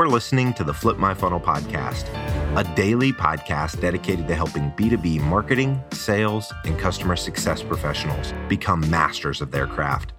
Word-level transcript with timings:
You're 0.00 0.08
listening 0.08 0.54
to 0.54 0.64
the 0.64 0.72
Flip 0.72 0.96
My 0.96 1.12
Funnel 1.12 1.40
podcast, 1.40 2.08
a 2.56 2.64
daily 2.74 3.12
podcast 3.12 3.82
dedicated 3.82 4.26
to 4.28 4.34
helping 4.34 4.70
B2B 4.70 5.20
marketing, 5.20 5.78
sales, 5.92 6.50
and 6.64 6.78
customer 6.78 7.16
success 7.16 7.62
professionals 7.62 8.32
become 8.48 8.88
masters 8.88 9.42
of 9.42 9.50
their 9.50 9.66
craft. 9.66 10.14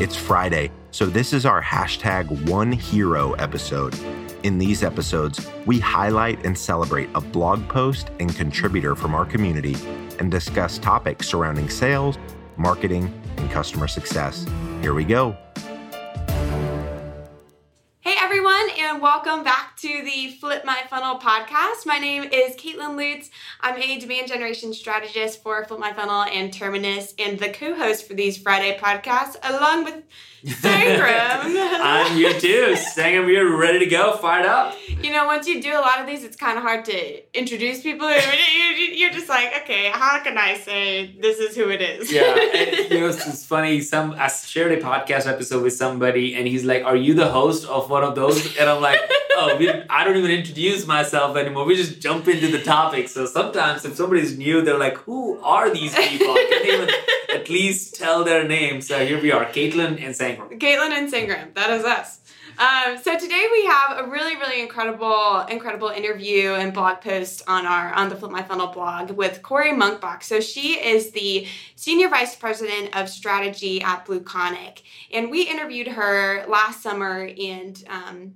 It's 0.00 0.16
Friday, 0.16 0.70
so 0.92 1.04
this 1.04 1.34
is 1.34 1.44
our 1.44 1.62
hashtag 1.62 2.48
One 2.48 2.72
Hero 2.72 3.34
episode. 3.34 3.94
In 4.44 4.56
these 4.56 4.82
episodes, 4.82 5.46
we 5.66 5.78
highlight 5.78 6.46
and 6.46 6.56
celebrate 6.56 7.10
a 7.14 7.20
blog 7.20 7.68
post 7.68 8.10
and 8.20 8.34
contributor 8.34 8.94
from 8.94 9.14
our 9.14 9.26
community 9.26 9.76
and 10.18 10.30
discuss 10.30 10.78
topics 10.78 11.28
surrounding 11.28 11.68
sales, 11.68 12.16
marketing, 12.56 13.12
and 13.36 13.50
customer 13.50 13.88
success. 13.88 14.46
Here 14.80 14.94
we 14.94 15.04
go. 15.04 15.36
And 18.88 19.02
welcome 19.02 19.44
back 19.44 19.76
to 19.76 20.02
the 20.02 20.30
Flip 20.40 20.64
My 20.64 20.80
Funnel 20.88 21.18
podcast. 21.18 21.84
My 21.84 21.98
name 21.98 22.22
is 22.22 22.56
Caitlin 22.56 22.96
Lutz. 22.96 23.28
I'm 23.60 23.76
a 23.76 23.98
demand 23.98 24.28
generation 24.28 24.72
strategist 24.72 25.42
for 25.42 25.62
Flip 25.66 25.78
My 25.78 25.92
Funnel 25.92 26.22
and 26.22 26.50
Terminus, 26.50 27.12
and 27.18 27.38
the 27.38 27.50
co-host 27.50 28.08
for 28.08 28.14
these 28.14 28.38
Friday 28.38 28.78
podcasts, 28.78 29.36
along 29.42 29.84
with 29.84 30.02
Sangram. 30.44 31.42
I'm 31.82 32.16
you 32.16 32.32
too. 32.38 32.74
Sangram, 32.76 33.26
we're 33.26 33.56
ready 33.60 33.80
to 33.80 33.86
go, 33.86 34.16
fired 34.16 34.46
up. 34.46 34.76
You 34.88 35.12
know, 35.12 35.26
once 35.26 35.46
you 35.46 35.60
do 35.60 35.72
a 35.72 35.80
lot 35.80 36.00
of 36.00 36.06
these, 36.06 36.24
it's 36.24 36.36
kind 36.36 36.56
of 36.56 36.62
hard 36.62 36.84
to 36.86 37.38
introduce 37.38 37.82
people. 37.82 38.08
You're 38.92 39.10
just 39.10 39.28
like, 39.28 39.52
okay, 39.62 39.90
how 39.92 40.20
can 40.22 40.38
I 40.38 40.56
say 40.56 41.16
this 41.20 41.38
is 41.38 41.56
who 41.56 41.70
it 41.70 41.82
is? 41.82 42.12
Yeah, 42.12 42.34
and 42.34 42.90
you 42.90 43.00
know, 43.00 43.08
it's 43.08 43.44
funny. 43.44 43.80
Some 43.80 44.12
I 44.12 44.28
shared 44.28 44.72
a 44.72 44.80
podcast 44.80 45.26
episode 45.26 45.62
with 45.62 45.74
somebody, 45.74 46.34
and 46.34 46.46
he's 46.46 46.64
like, 46.64 46.84
"Are 46.84 46.96
you 46.96 47.14
the 47.14 47.28
host 47.28 47.66
of 47.66 47.90
one 47.90 48.04
of 48.04 48.14
those?" 48.14 48.56
And 48.56 48.68
I'm 48.68 48.77
like, 48.80 49.00
"Oh, 49.32 49.56
we, 49.58 49.70
I 49.70 50.04
don't 50.04 50.16
even 50.16 50.30
introduce 50.30 50.86
myself 50.86 51.36
anymore. 51.36 51.64
We 51.64 51.76
just 51.76 52.00
jump 52.00 52.28
into 52.28 52.48
the 52.48 52.62
topic." 52.62 53.08
So 53.08 53.26
sometimes, 53.26 53.84
if 53.84 53.96
somebody's 53.96 54.36
new, 54.38 54.62
they're 54.62 54.78
like, 54.78 54.98
"Who 54.98 55.38
are 55.40 55.70
these 55.70 55.94
people?" 55.94 56.28
I 56.28 56.46
can't 56.50 56.66
even 56.66 56.90
at 57.40 57.48
least 57.48 57.96
tell 57.96 58.24
their 58.24 58.46
name. 58.46 58.80
So 58.80 59.04
here 59.04 59.20
we 59.20 59.32
are, 59.32 59.44
Caitlin 59.44 60.02
and 60.02 60.14
Sangram. 60.14 60.58
Caitlin 60.58 60.92
and 60.92 61.12
Sangram. 61.12 61.54
That 61.54 61.70
is 61.70 61.84
us. 61.84 62.20
Um, 62.58 62.98
so 62.98 63.16
today 63.16 63.46
we 63.52 63.66
have 63.66 63.98
a 63.98 64.10
really, 64.10 64.34
really 64.34 64.60
incredible, 64.60 65.44
incredible 65.48 65.90
interview 65.90 66.54
and 66.54 66.74
blog 66.74 67.00
post 67.00 67.42
on 67.46 67.66
our 67.66 67.92
on 67.94 68.08
the 68.08 68.16
Flip 68.16 68.32
My 68.32 68.42
Funnel 68.42 68.66
blog 68.66 69.12
with 69.12 69.44
Cory 69.44 69.70
Munchbach. 69.70 70.24
So 70.24 70.40
she 70.40 70.72
is 70.72 71.12
the 71.12 71.46
senior 71.76 72.08
vice 72.08 72.34
president 72.34 72.96
of 72.96 73.08
strategy 73.08 73.80
at 73.80 74.06
BlueConic, 74.06 74.82
and 75.12 75.30
we 75.30 75.42
interviewed 75.42 75.86
her 75.86 76.44
last 76.48 76.82
summer, 76.82 77.30
and 77.40 77.80
um, 77.88 78.34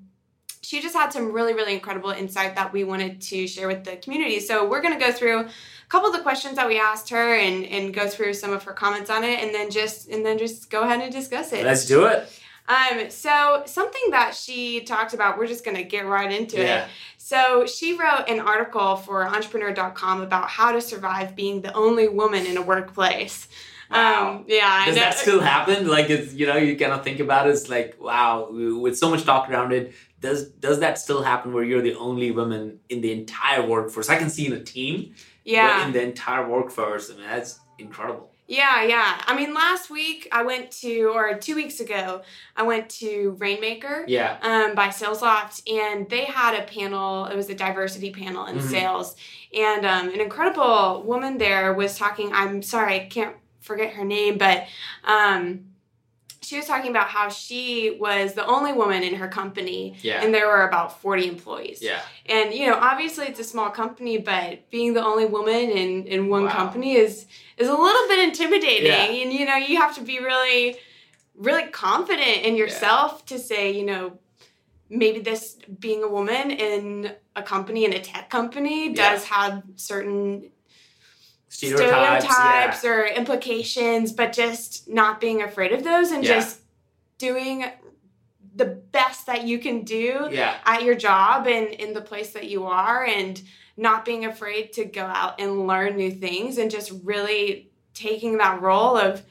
she 0.63 0.81
just 0.81 0.95
had 0.95 1.13
some 1.13 1.33
really, 1.33 1.55
really 1.55 1.75
incredible 1.75 2.11
insight 2.11 2.55
that 2.55 2.73
we 2.73 2.85
wanted 2.85 3.21
to 3.21 3.47
share 3.49 3.67
with 3.69 3.85
the 3.85 3.97
community. 3.97 4.41
So 4.41 4.69
we're 4.69 4.81
going 4.81 4.99
to 4.99 5.05
go 5.05 5.13
through 5.13 5.41
a 5.41 5.49
couple 5.89 6.09
of 6.11 6.17
the 6.17 6.23
questions 6.23 6.57
that 6.57 6.69
we 6.69 6.79
asked 6.79 7.11
her 7.11 7.35
and 7.35 7.65
and 7.67 7.93
go 7.93 8.09
through 8.09 8.35
some 8.35 8.53
of 8.53 8.63
her 8.65 8.73
comments 8.73 9.11
on 9.11 9.25
it, 9.25 9.43
and 9.43 9.55
then 9.55 9.71
just 9.71 10.09
and 10.09 10.25
then 10.25 10.39
just 10.39 10.71
go 10.71 10.83
ahead 10.83 11.01
and 11.01 11.13
discuss 11.13 11.53
it. 11.53 11.65
Let's 11.65 11.85
do 11.87 12.05
it. 12.07 12.29
Um, 12.69 13.11
so 13.11 13.65
something 13.67 14.11
that 14.13 14.37
she 14.37 14.83
talked 14.83 15.15
about, 15.15 15.37
we're 15.37 15.49
just 15.49 15.65
gonna 15.65 15.83
get 15.83 16.07
right 16.07 16.31
into 16.31 16.59
Yeah. 16.59 16.85
it. 16.85 16.89
So 17.19 17.67
she 17.67 17.99
wrote 17.99 18.27
an 18.29 18.39
article 18.41 18.97
for 18.97 19.27
entrepreneur.com 19.27 20.23
about 20.23 20.49
how 20.49 20.71
to 20.73 20.81
survive 20.81 21.35
being 21.35 21.63
the 21.63 21.73
only 21.75 22.07
woman 22.09 22.47
in 22.47 22.57
a 22.57 22.63
workplace. 22.63 23.49
Wow. 23.91 24.37
Um, 24.39 24.45
yeah, 24.49 24.87
Does 24.87 24.95
that 24.95 25.15
still 25.15 25.41
happen? 25.41 25.87
Like, 25.89 26.09
it's 26.09 26.33
you 26.33 26.47
know, 26.47 26.57
you 26.57 26.77
kind 26.77 26.93
of 26.93 27.03
think 27.05 27.21
about 27.21 27.47
it. 27.49 27.51
It's 27.51 27.69
like, 27.69 27.97
wow, 28.01 28.49
with 28.51 28.97
so 28.97 29.11
much 29.11 29.25
talk 29.25 29.51
around 29.51 29.73
it, 29.73 29.93
does 30.23 30.49
does 30.67 30.81
that 30.81 30.99
still 30.99 31.23
happen 31.23 31.53
where 31.53 31.65
you're 31.65 31.83
the 31.83 31.97
only 31.97 32.31
woman 32.31 32.79
in 32.89 33.01
the 33.03 33.13
entire 33.13 33.67
workforce? 33.67 34.09
I 34.09 34.17
can 34.17 34.31
see 34.31 34.47
in 34.47 34.53
a 34.55 34.63
team, 34.63 35.15
yeah. 35.45 35.79
but 35.79 35.87
in 35.89 35.93
the 35.93 36.03
entire 36.03 36.49
workforce, 36.49 37.11
I 37.11 37.15
mean, 37.15 37.25
that's 37.27 37.61
incredible. 37.79 38.31
Yeah, 38.49 38.83
yeah. 38.83 39.21
I 39.27 39.35
mean, 39.37 39.55
last 39.55 39.89
week 39.89 40.29
I 40.31 40.43
went 40.43 40.71
to, 40.83 41.13
or 41.15 41.35
two 41.39 41.55
weeks 41.55 41.81
ago, 41.81 42.23
I 42.55 42.65
went 42.65 42.91
to 43.01 43.37
Rainmaker 43.39 44.05
Yeah, 44.07 44.37
um, 44.43 44.75
by 44.75 44.89
SalesLoft, 44.89 45.63
and 45.73 46.09
they 46.11 46.25
had 46.25 46.55
a 46.61 46.65
panel. 46.67 47.27
It 47.27 47.37
was 47.37 47.49
a 47.51 47.55
diversity 47.55 48.11
panel 48.11 48.47
in 48.47 48.57
Mhm. 48.59 48.63
sales, 48.63 49.17
and 49.57 49.87
um, 49.87 50.09
an 50.11 50.21
incredible 50.21 51.03
woman 51.05 51.39
there 51.39 51.73
was 51.73 51.97
talking. 51.97 52.33
I'm 52.33 52.63
sorry, 52.63 52.95
I 52.97 53.07
can't 53.07 53.37
forget 53.61 53.95
her 53.95 54.05
name, 54.05 54.39
but 54.39 54.67
um, 55.05 55.72
she 56.43 56.57
was 56.57 56.67
talking 56.67 56.91
about 56.91 57.07
how 57.09 57.29
she 57.29 57.97
was 58.01 58.35
the 58.35 58.45
only 58.47 58.73
woman 58.73 59.03
in 59.03 59.15
her 59.15 59.29
company, 59.29 59.97
yeah, 60.03 60.23
and 60.23 60.35
there 60.35 60.47
were 60.49 60.67
about 60.67 61.01
40 61.01 61.29
employees. 61.29 61.81
yeah. 61.81 62.01
And 62.27 62.53
you 62.53 62.67
know, 62.67 62.75
obviously 62.77 63.27
it's 63.27 63.41
a 63.41 63.45
small 63.45 63.71
company, 63.71 64.19
but 64.19 64.69
being 64.71 64.93
the 64.95 65.05
only 65.05 65.25
woman 65.25 65.71
in 65.71 66.07
in 66.07 66.29
one 66.29 66.45
Wow. 66.45 66.53
company 66.53 66.97
is 66.97 67.27
is 67.57 67.69
a 67.69 67.75
little 67.75 68.09
bit 68.09 68.19
intimidating. 68.29 68.87
Yeah. 68.87 69.05
And 69.23 69.33
you 69.33 69.47
know, 69.47 69.57
you 69.57 69.77
have 69.81 69.95
to 69.95 70.03
be 70.03 70.19
really 70.19 70.77
really 71.37 71.69
confident 71.71 72.43
in 72.45 72.57
yourself 72.57 73.25
to 73.27 73.39
say, 73.39 73.71
you 73.73 73.85
know, 73.87 74.19
maybe 74.91 75.21
this 75.21 75.57
being 75.79 76.03
a 76.03 76.09
woman 76.09 76.51
in 76.51 77.13
a 77.35 77.43
company 77.43 77.85
in 77.85 77.93
a 77.95 78.01
tech 78.01 78.29
company 78.31 78.89
Yeah. 78.89 79.13
does 79.13 79.25
have 79.27 79.63
certain 79.77 80.51
Stereotypes. 81.53 82.25
stereotypes 82.25 82.85
or 82.85 83.05
implications, 83.07 84.11
but 84.13 84.33
just 84.33 84.89
not 84.89 85.21
being 85.21 85.43
afraid 85.43 85.73
of 85.73 85.85
those 85.85 86.11
and 86.11 86.25
Yeah. 86.25 86.37
just 86.41 86.61
doing 87.19 87.67
the 88.55 88.65
best 88.65 89.27
that 89.27 89.45
you 89.45 89.59
can 89.59 89.83
do 89.83 90.29
yeah, 90.31 90.31
yeah, 90.31 90.57
at 90.65 90.83
your 90.83 90.95
job 90.95 91.47
and 91.47 91.69
in 91.69 91.93
the 91.93 92.01
place 92.01 92.31
that 92.33 92.49
you 92.49 92.65
are 92.67 93.05
and 93.05 93.41
not 93.77 94.05
being 94.05 94.25
afraid 94.25 94.73
to 94.75 94.85
go 94.85 95.05
out 95.05 95.41
and 95.41 95.67
learn 95.67 95.97
new 95.97 96.11
things 96.11 96.59
and 96.59 96.71
just 96.71 96.91
really 97.05 97.71
taking 97.95 98.39
that 98.39 98.61
role 98.61 98.97
of 98.97 99.23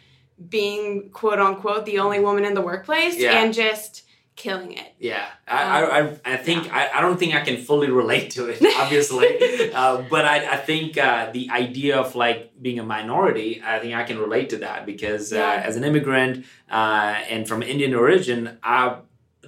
being 0.49 1.09
quote 1.11 1.39
unquote 1.39 1.85
the 1.85 1.99
only 1.99 2.19
woman 2.19 2.45
in 2.45 2.53
the 2.53 2.61
workplace 2.61 3.15
Yeah. 3.17 3.41
and 3.43 3.53
just 3.53 4.03
killing 4.45 4.71
it. 4.83 4.89
yeah. 5.11 5.25
I, 5.47 5.59
I, 5.77 5.79
I, 5.99 6.01
I 6.33 6.37
think 6.47 6.61
I, 6.79 6.81
I 6.95 6.99
don't 7.03 7.17
think 7.21 7.33
I 7.39 7.41
can 7.47 7.57
fully 7.69 7.89
relate 8.01 8.27
to 8.37 8.41
it, 8.51 8.57
obviously, 8.83 9.29
uh, 9.81 9.95
but 10.13 10.23
I, 10.25 10.37
I 10.55 10.57
think 10.69 10.97
uh, 10.97 11.31
the 11.37 11.45
idea 11.63 11.93
of 12.03 12.07
like 12.23 12.39
being 12.65 12.79
a 12.79 12.87
minority, 12.97 13.51
I 13.73 13.79
think 13.81 13.93
I 14.01 14.03
can 14.09 14.17
relate 14.25 14.47
to 14.53 14.57
that 14.65 14.79
because 14.91 15.25
uh, 15.33 15.67
as 15.67 15.73
an 15.79 15.83
immigrant 15.89 16.33
uh, 16.79 17.13
and 17.33 17.41
from 17.49 17.59
Indian 17.73 17.93
origin, 17.93 18.39
I, 18.63 18.77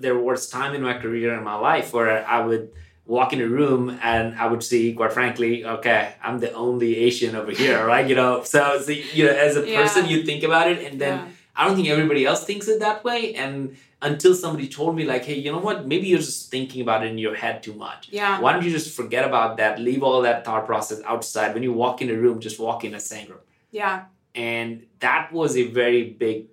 there 0.04 0.18
was 0.30 0.40
time 0.60 0.72
in 0.78 0.82
my 0.90 0.96
career 1.04 1.30
in 1.40 1.44
my 1.44 1.56
life 1.72 1.88
where 1.94 2.12
I 2.28 2.40
would 2.48 2.66
walk 3.06 3.34
in 3.34 3.42
a 3.42 3.48
room 3.60 4.00
and 4.02 4.26
I 4.44 4.46
would 4.52 4.64
see, 4.64 4.94
quite 5.00 5.14
frankly, 5.14 5.66
okay, 5.76 6.04
I'm 6.24 6.38
the 6.40 6.52
only 6.54 6.92
Asian 7.08 7.36
over 7.36 7.52
here, 7.52 7.78
right? 7.94 8.06
You 8.08 8.16
know, 8.16 8.44
so, 8.44 8.62
so 8.86 8.92
you 9.18 9.24
know, 9.26 9.36
as 9.48 9.54
a 9.58 9.64
Yeah. 9.68 9.82
person, 9.82 10.02
you 10.08 10.24
think 10.30 10.44
about 10.44 10.68
it, 10.72 10.80
and 10.88 10.96
then 11.04 11.16
Yeah. 11.18 11.28
I 11.56 11.68
don't 11.68 11.76
think 11.78 11.88
everybody 11.90 12.26
else 12.26 12.42
thinks 12.50 12.68
it 12.68 12.80
that 12.80 13.04
way, 13.04 13.22
and 13.44 13.76
until 14.10 14.34
somebody 14.36 14.68
told 14.68 14.96
me 14.96 15.04
like 15.06 15.24
hey 15.30 15.36
you 15.44 15.52
know 15.52 15.60
what 15.68 15.88
maybe 15.88 16.08
you're 16.08 16.20
just 16.20 16.52
thinking 16.52 16.82
about 16.82 17.04
it 17.06 17.10
in 17.14 17.18
your 17.18 17.36
head 17.44 17.64
too 17.64 17.74
much 17.74 18.10
Yeah. 18.12 18.40
why 18.42 18.54
don't 18.54 18.64
you 18.66 18.72
just 18.80 18.96
forget 18.96 19.24
about 19.26 19.58
that 19.58 19.80
leave 19.80 20.04
all 20.04 20.22
that 20.24 20.44
thought 20.46 20.66
process 20.66 21.00
outside 21.06 21.54
when 21.54 21.64
you 21.64 21.74
walk 21.74 22.02
in 22.04 22.10
a 22.10 22.18
room 22.24 22.40
just 22.48 22.60
walk 22.60 22.84
in 22.84 22.94
as 23.00 23.10
sangram 23.10 23.40
Yeah. 23.72 24.06
and 24.36 24.86
that 25.00 25.32
was 25.32 25.56
a 25.58 25.64
very 25.82 26.04
big 26.26 26.48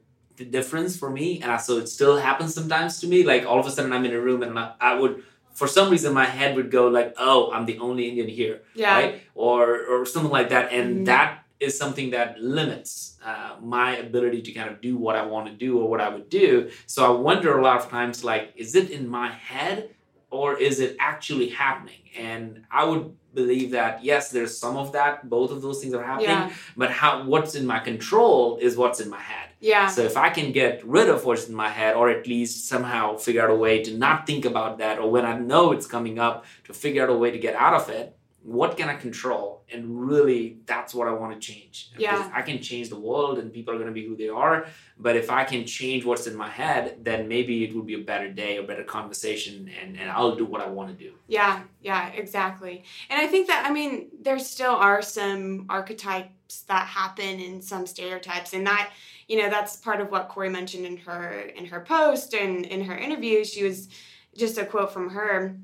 difference 0.50 0.96
for 0.96 1.10
me 1.10 1.40
and 1.42 1.50
I, 1.52 1.56
so 1.58 1.76
it 1.78 1.88
still 1.88 2.16
happens 2.16 2.54
sometimes 2.54 3.00
to 3.00 3.06
me 3.06 3.24
like 3.24 3.44
all 3.44 3.58
of 3.60 3.66
a 3.66 3.70
sudden 3.70 3.92
i'm 3.92 4.04
in 4.06 4.14
a 4.14 4.20
room 4.20 4.42
and 4.42 4.58
I, 4.58 4.72
I 4.80 4.94
would 4.94 5.22
for 5.52 5.66
some 5.66 5.90
reason 5.90 6.14
my 6.14 6.24
head 6.24 6.56
would 6.56 6.70
go 6.70 6.88
like 6.88 7.14
oh 7.18 7.50
i'm 7.52 7.66
the 7.66 7.78
only 7.78 8.08
indian 8.08 8.28
here 8.28 8.62
Yeah. 8.74 8.94
right 8.94 9.20
or 9.34 9.84
or 9.90 10.06
something 10.06 10.30
like 10.32 10.48
that 10.50 10.72
and 10.72 10.88
Mhm. 11.00 11.04
that 11.06 11.39
is 11.60 11.76
something 11.78 12.10
that 12.10 12.40
limits 12.40 13.18
uh, 13.24 13.56
my 13.60 13.96
ability 13.98 14.40
to 14.42 14.52
kind 14.52 14.68
of 14.70 14.80
do 14.80 14.96
what 14.96 15.14
i 15.16 15.22
want 15.32 15.46
to 15.46 15.52
do 15.52 15.78
or 15.80 15.88
what 15.88 16.00
i 16.00 16.08
would 16.08 16.28
do 16.28 16.70
so 16.86 16.98
i 17.04 17.10
wonder 17.28 17.58
a 17.58 17.62
lot 17.62 17.76
of 17.80 17.88
times 17.90 18.24
like 18.24 18.52
is 18.56 18.74
it 18.74 18.90
in 18.90 19.06
my 19.08 19.30
head 19.30 19.90
or 20.30 20.56
is 20.58 20.80
it 20.80 20.96
actually 20.98 21.48
happening 21.50 22.02
and 22.16 22.64
i 22.70 22.82
would 22.84 23.14
believe 23.34 23.70
that 23.70 24.02
yes 24.04 24.30
there's 24.30 24.56
some 24.64 24.76
of 24.76 24.92
that 24.92 25.28
both 25.28 25.50
of 25.52 25.60
those 25.62 25.80
things 25.80 25.94
are 25.94 26.02
happening 26.02 26.28
Yeah. 26.30 26.52
but 26.76 26.90
how 26.90 27.24
what's 27.24 27.54
in 27.54 27.64
my 27.66 27.78
control 27.78 28.56
is 28.66 28.76
what's 28.76 29.00
in 29.00 29.08
my 29.08 29.20
head 29.32 29.48
Yeah. 29.60 29.86
so 29.94 30.00
if 30.10 30.16
I 30.16 30.28
can 30.38 30.48
get 30.52 30.74
rid 30.96 31.08
of 31.14 31.18
what's 31.26 31.46
in 31.50 31.54
my 31.54 31.68
head, 31.68 31.92
or 32.00 32.06
at 32.16 32.26
least 32.26 32.54
somehow 32.72 33.02
figure 33.26 33.42
out 33.44 33.50
a 33.50 33.54
way 33.66 33.74
to 33.86 33.90
not 34.04 34.16
think 34.28 34.44
about 34.52 34.72
that, 34.82 34.94
or 35.00 35.06
when 35.14 35.24
I 35.32 35.34
know 35.50 35.64
it's 35.74 35.86
coming 35.96 36.16
up, 36.26 36.36
to 36.66 36.72
figure 36.84 37.02
out 37.04 37.10
a 37.16 37.18
way 37.22 37.30
to 37.30 37.38
get 37.46 37.54
out 37.64 37.74
of 37.80 37.84
it, 37.98 38.06
what 38.42 38.76
can 38.76 38.88
I 38.88 38.94
control? 38.94 39.64
And 39.72 40.08
really, 40.08 40.58
that's 40.64 40.94
what 40.94 41.06
I 41.06 41.12
want 41.12 41.38
to 41.38 41.38
change. 41.38 41.90
Yeah. 41.96 42.16
Because 42.16 42.32
I 42.34 42.42
can 42.42 42.60
change 42.62 42.88
the 42.88 42.98
world, 42.98 43.38
and 43.38 43.52
people 43.52 43.74
are 43.74 43.76
going 43.76 43.88
to 43.88 43.94
be 43.94 44.06
who 44.06 44.16
they 44.16 44.28
are. 44.28 44.66
But 44.98 45.16
if 45.16 45.30
I 45.30 45.44
can 45.44 45.66
change 45.66 46.04
what's 46.04 46.26
in 46.26 46.34
my 46.34 46.48
head, 46.48 47.04
then 47.04 47.28
maybe 47.28 47.64
it 47.64 47.74
would 47.74 47.86
be 47.86 47.94
a 47.94 48.04
better 48.04 48.30
day, 48.30 48.56
a 48.56 48.62
better 48.62 48.84
conversation, 48.84 49.70
and, 49.80 49.98
and 49.98 50.10
I'll 50.10 50.36
do 50.36 50.46
what 50.46 50.62
I 50.62 50.68
want 50.68 50.90
to 50.90 51.04
do. 51.04 51.12
Yeah, 51.28 51.62
yeah, 51.82 52.08
exactly. 52.08 52.84
And 53.10 53.20
I 53.20 53.26
think 53.26 53.46
that 53.48 53.66
I 53.66 53.72
mean 53.72 54.08
there 54.20 54.38
still 54.38 54.74
are 54.74 55.02
some 55.02 55.66
archetypes 55.68 56.62
that 56.66 56.86
happen 56.86 57.40
and 57.40 57.62
some 57.62 57.86
stereotypes 57.86 58.52
and 58.54 58.66
that 58.66 58.90
you 59.28 59.38
know 59.38 59.48
that's 59.48 59.76
part 59.76 60.00
of 60.00 60.10
what 60.10 60.28
Cory 60.28 60.48
mentioned 60.48 60.84
in 60.84 60.96
her 60.96 61.40
in 61.40 61.66
her 61.66 61.80
post 61.80 62.34
and 62.34 62.66
in 62.66 62.82
her 62.82 62.96
interview 62.96 63.44
she 63.44 63.62
was 63.62 63.88
just 64.36 64.58
a 64.58 64.64
quote 64.64 64.92
from 64.92 65.10
her 65.10 65.56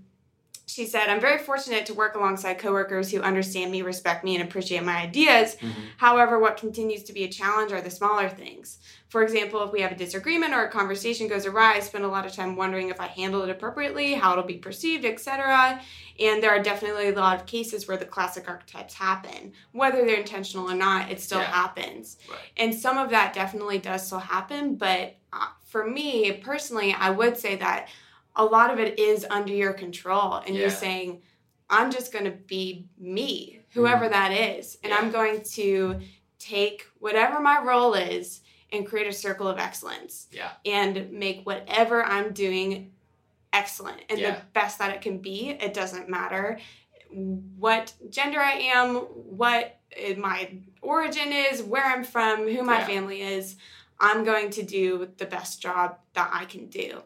she 0.69 0.85
said, 0.85 1.09
I'm 1.09 1.21
very 1.21 1.39
fortunate 1.39 1.87
to 1.87 1.95
work 1.95 2.17
alongside 2.17 2.55
coworkers 2.59 3.13
who 3.13 3.21
understand 3.21 3.71
me, 3.71 3.83
respect 3.83 4.25
me, 4.25 4.35
and 4.35 4.43
appreciate 4.47 4.83
my 4.83 4.97
ideas. 4.97 5.55
Mm-hmm. 5.55 5.81
However, 5.97 6.41
what 6.41 6.57
continues 6.57 7.05
to 7.05 7.13
be 7.13 7.23
a 7.23 7.29
challenge 7.29 7.71
are 7.71 7.81
the 7.81 7.91
smaller 7.91 8.29
things. 8.29 8.79
For 9.09 9.23
example, 9.23 9.63
if 9.63 9.71
we 9.73 9.81
have 9.83 9.93
a 9.93 9.97
disagreement 9.97 10.53
or 10.55 10.65
a 10.65 10.69
conversation 10.71 11.29
goes 11.29 11.47
awry, 11.47 11.75
I 11.75 11.81
spend 11.81 12.05
a 12.05 12.09
lot 12.09 12.27
of 12.27 12.33
time 12.33 12.57
wondering 12.57 12.89
if 12.89 13.01
I 13.01 13.07
handle 13.07 13.43
it 13.43 13.49
appropriately, 13.51 14.15
how 14.15 14.33
it'll 14.33 14.43
be 14.43 14.55
perceived, 14.59 15.05
etc. 15.05 15.81
And 16.19 16.43
there 16.43 16.51
are 16.51 16.61
definitely 16.63 17.11
a 17.11 17.13
lot 17.15 17.39
of 17.41 17.47
cases 17.47 17.87
where 17.87 17.97
the 17.97 18.05
classic 18.05 18.49
archetypes 18.49 18.95
happen. 18.95 19.53
Whether 19.71 20.05
they're 20.05 20.19
intentional 20.19 20.69
or 20.69 20.75
not, 20.75 21.13
it 21.13 21.21
still 21.21 21.39
Yeah. 21.39 21.45
happens. 21.53 22.17
Right. 22.29 22.39
And 22.57 22.75
some 22.75 22.99
of 22.99 23.11
that 23.11 23.33
definitely 23.33 23.79
does 23.79 24.05
still 24.05 24.19
happen, 24.19 24.75
but 24.75 25.15
uh, 25.33 25.47
for 25.65 25.89
me 25.89 26.33
personally, 26.33 26.93
I 26.93 27.11
would 27.11 27.37
say 27.37 27.55
that 27.57 27.89
a 28.37 28.45
lot 28.45 28.71
of 28.73 28.79
it 28.79 28.99
is 28.99 29.27
under 29.31 29.53
your 29.53 29.73
control 29.73 30.35
and 30.35 30.55
Yeah. 30.55 30.63
you're 30.63 30.71
saying 30.71 31.23
i'm 31.71 31.91
just 31.91 32.13
going 32.13 32.27
to 32.27 32.31
be 32.31 32.87
me 32.99 33.61
whoever 33.71 34.09
that 34.09 34.31
is 34.33 34.79
and 34.85 34.93
i'm 34.93 35.05
Mm-hmm. 35.05 35.13
Going 35.13 35.43
to 35.43 36.01
take 36.39 36.85
whatever 36.99 37.41
my 37.41 37.61
role 37.63 37.95
is 37.95 38.41
and 38.73 38.87
create 38.87 39.07
a 39.07 39.13
circle 39.13 39.49
of 39.49 39.59
excellence 39.59 40.27
Yeah. 40.31 40.51
and 40.65 41.11
make 41.13 41.45
whatever 41.47 42.05
i'm 42.05 42.33
doing 42.33 42.93
excellent 43.53 44.03
and 44.11 44.19
Yeah. 44.19 44.35
the 44.37 44.43
best 44.53 44.79
that 44.79 44.95
it 44.95 45.01
can 45.01 45.19
be 45.19 45.51
it 45.51 45.73
doesn't 45.75 46.09
matter 46.09 46.59
what 47.11 47.95
gender 48.11 48.41
i 48.41 48.53
am 48.53 48.97
what 48.97 49.79
uh, 49.97 50.15
my 50.19 50.51
origin 50.83 51.33
is 51.33 51.63
where 51.63 51.85
i'm 51.85 52.05
from 52.05 52.47
who 52.49 52.63
my 52.63 52.79
Yeah. 52.81 52.87
family 52.87 53.23
is 53.23 53.57
i'm 54.01 54.25
going 54.25 54.51
to 54.51 54.63
do 54.63 55.09
the 55.17 55.25
best 55.27 55.63
job 55.63 55.97
that 56.15 56.31
i 56.33 56.45
can 56.45 56.67
do 56.67 57.03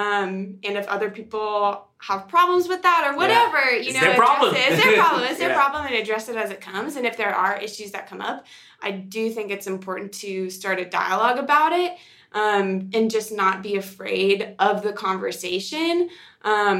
um, 0.00 0.58
and 0.66 0.74
if 0.80 0.86
other 0.88 1.10
people 1.10 1.86
have 1.98 2.28
problems 2.28 2.66
with 2.68 2.82
that 2.82 3.02
or 3.08 3.16
whatever, 3.16 3.58
you 3.72 3.90
It's 3.90 3.94
know, 3.94 4.00
their 4.00 4.16
problem. 4.16 4.54
it. 4.54 4.58
It's 4.72 4.82
their 4.82 4.94
problem. 5.02 5.22
It's 5.28 5.38
their 5.42 5.48
Yeah. 5.50 5.54
problem, 5.62 5.86
and 5.86 5.94
address 6.02 6.28
it 6.30 6.36
as 6.36 6.50
it 6.50 6.60
comes. 6.60 6.96
And 6.96 7.04
if 7.06 7.16
there 7.16 7.34
are 7.34 7.54
issues 7.58 7.90
that 7.92 8.08
come 8.08 8.20
up, 8.20 8.46
I 8.82 8.90
do 8.92 9.22
think 9.30 9.50
it's 9.50 9.66
important 9.66 10.12
to 10.24 10.48
start 10.48 10.78
a 10.78 10.86
dialogue 10.86 11.38
about 11.38 11.72
it, 11.72 11.92
um, 12.32 12.88
and 12.94 13.10
just 13.10 13.30
not 13.32 13.62
be 13.62 13.76
afraid 13.76 14.54
of 14.58 14.82
the 14.82 14.92
conversation. 14.92 16.08
Um, 16.42 16.78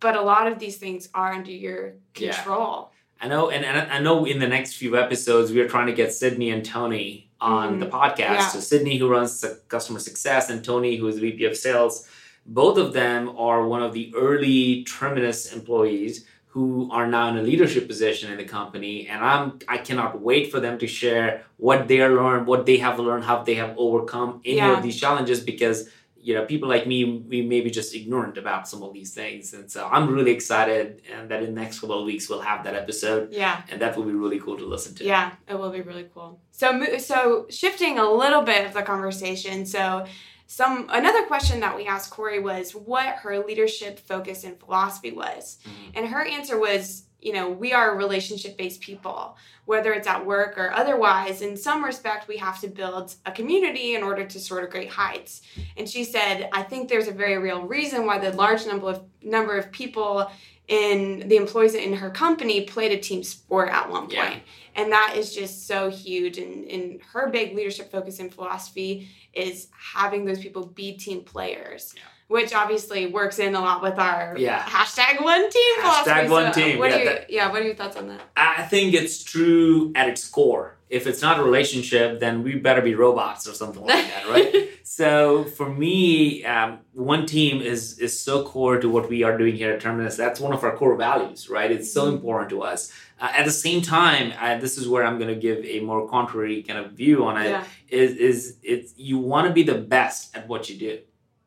but 0.00 0.14
a 0.16 0.22
lot 0.22 0.46
of 0.50 0.58
these 0.58 0.76
things 0.76 1.08
are 1.14 1.32
under 1.32 1.50
your 1.50 1.94
Yeah. 2.16 2.32
control. 2.34 2.92
I 3.20 3.26
know, 3.26 3.50
and, 3.50 3.64
and 3.64 3.90
I 3.90 3.98
know 4.00 4.24
in 4.26 4.38
the 4.38 4.46
next 4.46 4.74
few 4.74 4.96
episodes, 4.96 5.50
we 5.50 5.60
are 5.60 5.68
trying 5.68 5.86
to 5.86 5.92
get 5.92 6.12
Sydney 6.12 6.50
and 6.50 6.64
Tony 6.64 7.30
on 7.40 7.76
Mhm. 7.76 7.80
the 7.80 7.86
podcast. 7.86 8.18
Yeah. 8.18 8.48
So, 8.48 8.60
Sydney, 8.60 8.96
who 8.98 9.08
runs 9.08 9.44
customer 9.68 9.98
success, 9.98 10.50
and 10.50 10.64
Tony, 10.64 10.96
who 10.96 11.08
is 11.08 11.18
VP 11.18 11.44
of 11.44 11.56
sales, 11.56 12.06
both 12.48 12.78
of 12.78 12.92
them 12.92 13.28
are 13.36 13.66
one 13.66 13.82
of 13.82 13.92
the 13.92 14.12
early 14.16 14.84
Terminus 14.84 15.52
employees 15.52 16.24
who 16.52 16.88
are 16.90 17.06
now 17.06 17.28
in 17.28 17.36
a 17.36 17.42
leadership 17.42 17.86
position 17.86 18.32
in 18.32 18.38
the 18.38 18.44
company. 18.44 19.06
And 19.06 19.22
I'm 19.24 19.58
I 19.68 19.76
cannot 19.78 20.20
wait 20.20 20.50
for 20.50 20.58
them 20.60 20.78
to 20.78 20.86
share 20.86 21.44
what 21.58 21.86
they 21.88 22.00
learned, 22.02 22.46
what 22.46 22.64
they 22.66 22.78
have 22.78 22.98
learned, 22.98 23.24
how 23.24 23.42
they 23.42 23.54
have 23.56 23.74
overcome 23.76 24.40
any 24.44 24.56
Yeah. 24.56 24.76
of 24.76 24.82
these 24.82 24.98
challenges 24.98 25.40
because 25.40 25.90
you 26.20 26.34
know 26.34 26.44
people 26.44 26.68
like 26.68 26.84
me 26.86 26.98
we 27.32 27.42
may 27.42 27.60
be 27.60 27.70
just 27.70 27.94
ignorant 27.94 28.36
about 28.36 28.66
some 28.68 28.82
of 28.82 28.92
these 28.92 29.14
things 29.14 29.54
and 29.54 29.70
so 29.70 29.80
i'm 29.94 30.12
really 30.12 30.32
excited 30.32 31.00
and 31.14 31.30
that 31.30 31.40
in 31.44 31.54
the 31.54 31.60
next 31.60 31.78
couple 31.78 31.96
of 32.00 32.04
weeks 32.04 32.28
we'll 32.28 32.40
have 32.40 32.64
that 32.64 32.74
episode 32.74 33.22
Yeah. 33.32 33.62
and 33.70 33.80
that 33.82 33.96
will 33.96 34.02
be 34.12 34.12
really 34.24 34.40
cool 34.40 34.56
to 34.58 34.66
listen 34.66 34.96
to 34.96 35.04
Yeah, 35.04 35.30
it 35.46 35.54
will 35.60 35.70
be 35.70 35.80
really 35.90 36.06
cool. 36.12 36.40
So, 36.50 36.66
so 36.98 37.46
shifting 37.50 37.94
a 38.00 38.10
little 38.22 38.42
bit 38.42 38.66
of 38.66 38.72
the 38.74 38.82
conversation. 38.82 39.64
So, 39.64 40.04
some 40.50 40.86
another 40.90 41.24
question 41.26 41.60
that 41.60 41.76
we 41.76 41.86
asked 41.86 42.10
Cory 42.10 42.40
was 42.40 42.74
what 42.74 43.16
her 43.16 43.38
leadership 43.38 44.00
focus 44.00 44.44
and 44.44 44.58
philosophy 44.58 45.12
was, 45.12 45.58
Mhm. 45.64 45.92
and 45.94 46.06
her 46.08 46.24
answer 46.24 46.58
was, 46.58 47.04
you 47.20 47.32
know, 47.34 47.50
we 47.50 47.72
are 47.74 47.94
relationship 47.96 48.56
based 48.56 48.80
people, 48.80 49.36
whether 49.66 49.92
it's 49.92 50.08
at 50.08 50.24
work 50.24 50.56
or 50.56 50.72
otherwise. 50.72 51.42
In 51.42 51.56
some 51.56 51.84
respect, 51.84 52.28
we 52.28 52.38
have 52.38 52.60
to 52.62 52.68
build 52.68 53.14
a 53.26 53.30
community 53.32 53.94
in 53.94 54.02
order 54.02 54.24
to 54.24 54.40
soar 54.40 54.62
to 54.62 54.66
great 54.68 54.88
heights. 54.88 55.42
And 55.76 55.86
she 55.88 56.02
said, 56.04 56.48
I 56.52 56.62
think 56.62 56.88
there's 56.88 57.08
a 57.08 57.12
very 57.12 57.36
real 57.36 57.62
reason 57.62 58.06
why 58.06 58.18
the 58.18 58.32
large 58.32 58.64
number 58.66 58.88
of 58.88 59.02
number 59.20 59.58
of 59.58 59.70
people 59.70 60.30
in 60.68 61.28
the 61.28 61.36
employees 61.36 61.74
in 61.74 61.94
her 61.94 62.10
company 62.10 62.62
played 62.62 62.92
a 62.92 62.98
team 62.98 63.22
sport 63.22 63.70
at 63.70 63.90
one 63.90 64.02
point. 64.02 64.12
Yeah. 64.12 64.38
And 64.76 64.92
that 64.92 65.14
is 65.16 65.34
just 65.34 65.66
so 65.66 65.90
huge. 65.90 66.38
And, 66.38 66.68
and 66.68 67.00
her 67.12 67.28
big 67.30 67.56
leadership 67.56 67.90
focus 67.90 68.20
and 68.20 68.32
philosophy 68.32 69.08
is 69.32 69.68
having 69.94 70.24
those 70.24 70.38
people 70.40 70.66
be 70.66 70.92
team 70.92 71.22
players, 71.22 71.94
Yeah. 71.96 72.02
Which 72.28 72.52
obviously 72.54 73.06
works 73.06 73.38
in 73.38 73.54
a 73.54 73.60
lot 73.60 73.82
with 73.82 73.98
our 73.98 74.34
Yeah. 74.38 74.60
hashtag 74.62 75.22
one 75.22 75.50
team 75.50 75.74
Hashtag 75.80 76.04
philosophy. 76.04 76.28
one 76.30 76.52
So 76.52 76.60
team, 76.60 76.78
What 76.78 76.90
yeah, 76.90 76.96
are 76.96 76.98
you, 77.00 77.04
that- 77.06 77.30
yeah, 77.30 77.50
what 77.50 77.62
are 77.62 77.64
your 77.64 77.74
thoughts 77.74 77.96
on 77.96 78.08
that? 78.08 78.20
i 78.36 78.62
think 78.62 78.94
it's 78.94 79.22
true 79.24 79.92
at 79.96 80.08
its 80.08 80.28
core 80.28 80.76
if 80.90 81.06
it's 81.06 81.20
not 81.22 81.38
a 81.40 81.42
relationship 81.42 82.20
then 82.20 82.42
we 82.44 82.54
better 82.56 82.82
be 82.82 82.94
robots 82.94 83.48
or 83.48 83.54
something 83.54 83.84
like 83.84 84.06
that 84.12 84.28
right 84.28 84.68
so 84.84 85.44
for 85.44 85.68
me 85.68 86.44
um, 86.44 86.78
one 86.92 87.24
team 87.26 87.60
is 87.62 87.98
is 87.98 88.18
so 88.18 88.44
core 88.44 88.78
to 88.78 88.88
what 88.88 89.08
we 89.08 89.22
are 89.22 89.36
doing 89.38 89.54
here 89.54 89.72
at 89.72 89.80
terminus 89.80 90.16
that's 90.16 90.38
one 90.40 90.52
of 90.52 90.62
our 90.64 90.74
core 90.76 90.96
values 90.96 91.48
right 91.50 91.70
it's 91.70 91.90
so 91.92 92.02
Mhm. 92.06 92.14
important 92.16 92.48
to 92.50 92.62
us 92.62 92.92
uh, 93.20 93.30
at 93.38 93.44
the 93.44 93.50
same 93.66 93.80
time 93.82 94.32
uh, 94.40 94.56
this 94.64 94.76
is 94.78 94.86
where 94.88 95.04
i'm 95.04 95.18
going 95.18 95.34
to 95.36 95.40
give 95.48 95.64
a 95.64 95.80
more 95.80 96.08
contrary 96.08 96.62
kind 96.62 96.78
of 96.78 96.92
view 96.92 97.24
on 97.24 97.34
it. 97.42 97.48
yeah. 97.50 97.64
Is 97.90 98.10
is 98.30 98.56
it's 98.62 98.90
you 98.98 99.16
want 99.18 99.44
to 99.48 99.52
be 99.52 99.62
the 99.72 99.78
best 99.96 100.36
at 100.36 100.46
what 100.50 100.68
you 100.70 100.76
do 100.88 100.98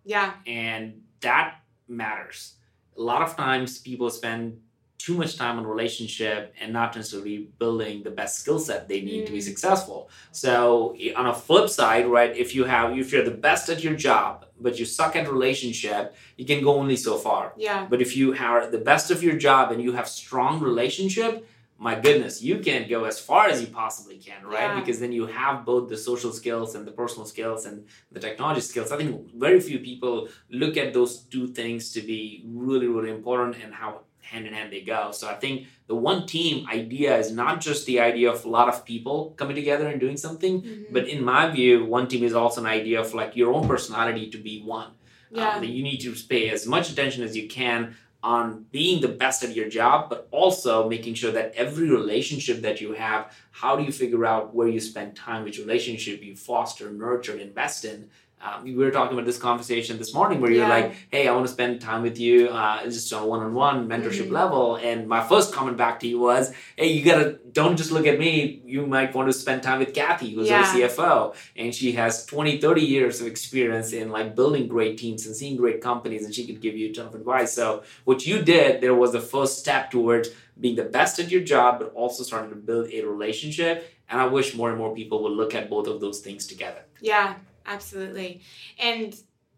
Yeah. 0.06 0.34
and 0.48 1.02
that 1.22 1.56
matters. 1.88 2.56
A 2.98 3.02
lot 3.02 3.22
of 3.22 3.36
times 3.36 3.78
people 3.80 4.10
spend 4.10 4.60
too 4.98 5.16
much 5.18 5.36
time 5.36 5.58
on 5.58 5.66
relationship 5.66 6.54
and 6.62 6.72
not 6.72 6.96
necessarily 6.96 7.50
building 7.58 8.04
the 8.04 8.12
best 8.12 8.40
skill 8.40 8.60
set 8.60 8.88
they 8.88 9.02
need 9.02 9.26
to 9.26 9.32
be 9.32 9.40
Mm. 9.40 9.44
successful. 9.52 10.10
So 10.32 10.96
on 11.16 11.26
a 11.28 11.34
flip 11.34 11.70
side, 11.70 12.06
right, 12.08 12.36
if 12.38 12.54
you 12.56 12.66
have 12.66 12.96
if 12.98 13.12
you're 13.12 13.24
the 13.24 13.32
best 13.50 13.70
at 13.70 13.84
your 13.84 13.96
job 13.96 14.46
but 14.60 14.78
you 14.78 14.86
suck 14.86 15.16
at 15.16 15.28
relationship, 15.32 16.16
you 16.38 16.46
can 16.46 16.64
go 16.64 16.76
only 16.76 16.96
so 16.96 17.18
far. 17.18 17.54
Yeah. 17.58 17.88
But 17.90 18.00
if 18.00 18.16
you 18.16 18.36
are 18.36 18.68
the 18.70 18.78
best 18.78 19.10
of 19.10 19.24
your 19.24 19.36
job 19.36 19.72
and 19.72 19.82
you 19.82 19.94
have 19.94 20.08
strong 20.08 20.60
relationship, 20.60 21.48
my 21.88 21.96
goodness, 22.06 22.44
you 22.44 22.60
can 22.60 22.88
go 22.88 23.06
as 23.06 23.18
far 23.20 23.44
as 23.52 23.60
you 23.60 23.68
possibly 23.84 24.18
can, 24.28 24.46
right? 24.46 24.70
Yeah. 24.72 24.80
Because 24.80 25.00
then 25.00 25.12
you 25.12 25.26
have 25.26 25.66
both 25.66 25.90
the 25.90 25.98
social 25.98 26.32
skills 26.32 26.76
and 26.76 26.86
the 26.86 26.92
personal 27.02 27.26
skills 27.26 27.66
and 27.66 27.78
the 28.12 28.20
technology 28.20 28.62
skills. 28.62 28.92
I 28.92 28.98
think 28.98 29.34
very 29.34 29.60
few 29.60 29.80
people 29.80 30.28
look 30.62 30.78
at 30.78 30.94
those 30.94 31.14
two 31.34 31.48
things 31.48 31.92
to 31.94 32.02
be 32.02 32.44
really, 32.46 32.86
really 32.96 33.10
important 33.10 33.56
and 33.64 33.74
how 33.74 34.02
hand 34.22 34.46
in 34.46 34.54
hand 34.54 34.72
they 34.72 34.82
go. 34.82 35.12
So 35.12 35.28
I 35.28 35.34
think 35.44 35.56
the 35.88 35.96
one 35.96 36.28
team 36.28 36.68
idea 36.68 37.18
is 37.18 37.32
not 37.32 37.60
just 37.68 37.88
the 37.88 38.00
idea 38.00 38.30
of 38.32 38.46
a 38.46 38.50
lot 38.58 38.68
of 38.70 38.86
people 38.86 39.34
coming 39.36 39.56
together 39.56 39.88
and 39.88 40.00
doing 40.00 40.18
something, 40.18 40.62
Mhm. 40.62 40.94
but 40.96 41.08
in 41.08 41.24
my 41.34 41.50
view, 41.50 41.84
one 41.98 42.08
team 42.08 42.24
is 42.24 42.36
also 42.42 42.62
an 42.62 42.68
idea 42.68 42.98
of 43.02 43.10
like 43.16 43.36
your 43.36 43.52
own 43.56 43.68
personality 43.68 44.30
to 44.30 44.38
be 44.38 44.62
one. 44.62 44.92
Yeah. 45.34 45.56
Um, 45.56 45.62
that 45.62 45.70
you 45.78 45.82
need 45.82 46.00
to 46.02 46.12
pay 46.34 46.50
as 46.50 46.68
much 46.68 46.86
attention 46.92 47.24
as 47.24 47.36
you 47.40 47.48
can 47.48 47.96
on 48.24 48.66
being 48.72 49.02
the 49.02 49.08
best 49.08 49.44
at 49.44 49.56
your 49.56 49.68
job, 49.68 50.10
but 50.10 50.28
also 50.32 50.88
making 50.88 51.16
sure 51.16 51.32
that 51.32 51.54
every 51.56 51.90
relationship 51.90 52.62
that 52.62 52.80
you 52.80 52.94
have, 52.94 53.36
how 53.52 53.76
do 53.76 53.84
you 53.84 53.92
figure 53.92 54.26
out 54.26 54.54
where 54.54 54.68
you 54.68 54.80
spend 54.80 55.16
time, 55.16 55.44
which 55.44 55.58
relationship 55.58 56.22
you 56.22 56.36
foster, 56.36 56.92
nurture, 56.92 57.38
invest 57.38 57.86
in? 57.86 58.10
Um, 58.44 58.64
we 58.64 58.74
were 58.76 58.90
talking 58.92 59.14
about 59.14 59.26
this 59.26 59.38
conversation 59.38 59.98
this 60.00 60.14
morning 60.14 60.42
where 60.42 60.50
you're 60.52 60.64
Yeah. 60.64 60.70
like, 60.70 60.94
hey, 61.12 61.28
I 61.28 61.32
want 61.34 61.46
to 61.46 61.52
spend 61.54 61.80
time 61.80 62.02
with 62.02 62.18
you 62.20 62.48
uh, 62.48 62.84
just 62.86 63.12
on 63.14 63.24
a 63.24 63.28
one 63.28 63.42
on 63.42 63.54
one 63.54 63.88
mentorship 63.88 64.28
Mhm. 64.30 64.32
level. 64.32 64.78
And 64.78 65.08
my 65.08 65.22
first 65.28 65.54
comment 65.54 65.78
back 65.78 66.00
to 66.00 66.08
you 66.08 66.20
was, 66.20 66.52
hey, 66.76 66.88
you 66.92 67.04
gotta, 67.06 67.38
don't 67.52 67.78
just 67.78 67.92
look 67.92 68.08
at 68.08 68.18
me. 68.18 68.62
You 68.66 68.88
might 68.88 69.14
want 69.14 69.28
to 69.30 69.34
spend 69.34 69.62
time 69.62 69.78
with 69.80 69.94
Kathy, 69.94 70.32
who's 70.34 70.50
Yeah. 70.50 70.60
our 70.60 70.64
CFO. 70.66 71.34
And 71.56 71.74
she 71.76 71.92
has 71.94 72.26
20, 72.26 72.58
30 72.58 72.82
years 72.82 73.22
of 73.22 73.28
experience 73.28 73.94
in 73.94 74.10
like 74.10 74.36
building 74.36 74.68
great 74.68 74.98
teams 74.98 75.26
and 75.28 75.36
seeing 75.36 75.56
great 75.56 75.80
companies. 75.82 76.26
And 76.26 76.34
she 76.34 76.46
could 76.48 76.62
give 76.62 76.76
you 76.76 76.90
a 76.90 76.94
ton 76.94 77.06
of 77.08 77.16
advice. 77.16 77.54
So 77.54 77.84
what 78.06 78.26
you 78.26 78.42
did 78.42 78.82
there 78.82 78.96
was 78.96 79.12
the 79.12 79.22
first 79.22 79.60
step 79.60 79.92
towards 79.92 80.30
being 80.60 80.76
the 80.76 80.84
best 80.84 81.20
at 81.20 81.30
your 81.32 81.42
job, 81.42 81.80
but 81.80 81.92
also 81.94 82.24
starting 82.24 82.50
to 82.50 82.56
build 82.56 82.88
a 82.92 83.02
relationship. 83.04 83.88
And 84.10 84.20
I 84.20 84.26
wish 84.26 84.56
more 84.56 84.70
and 84.70 84.78
more 84.78 84.94
people 84.94 85.22
would 85.24 85.32
look 85.34 85.54
at 85.56 85.70
both 85.70 85.88
of 85.88 86.02
those 86.02 86.20
things 86.20 86.46
together. 86.46 86.82
Yeah, 87.00 87.36
absolutely. 87.66 88.42
And 88.80 89.16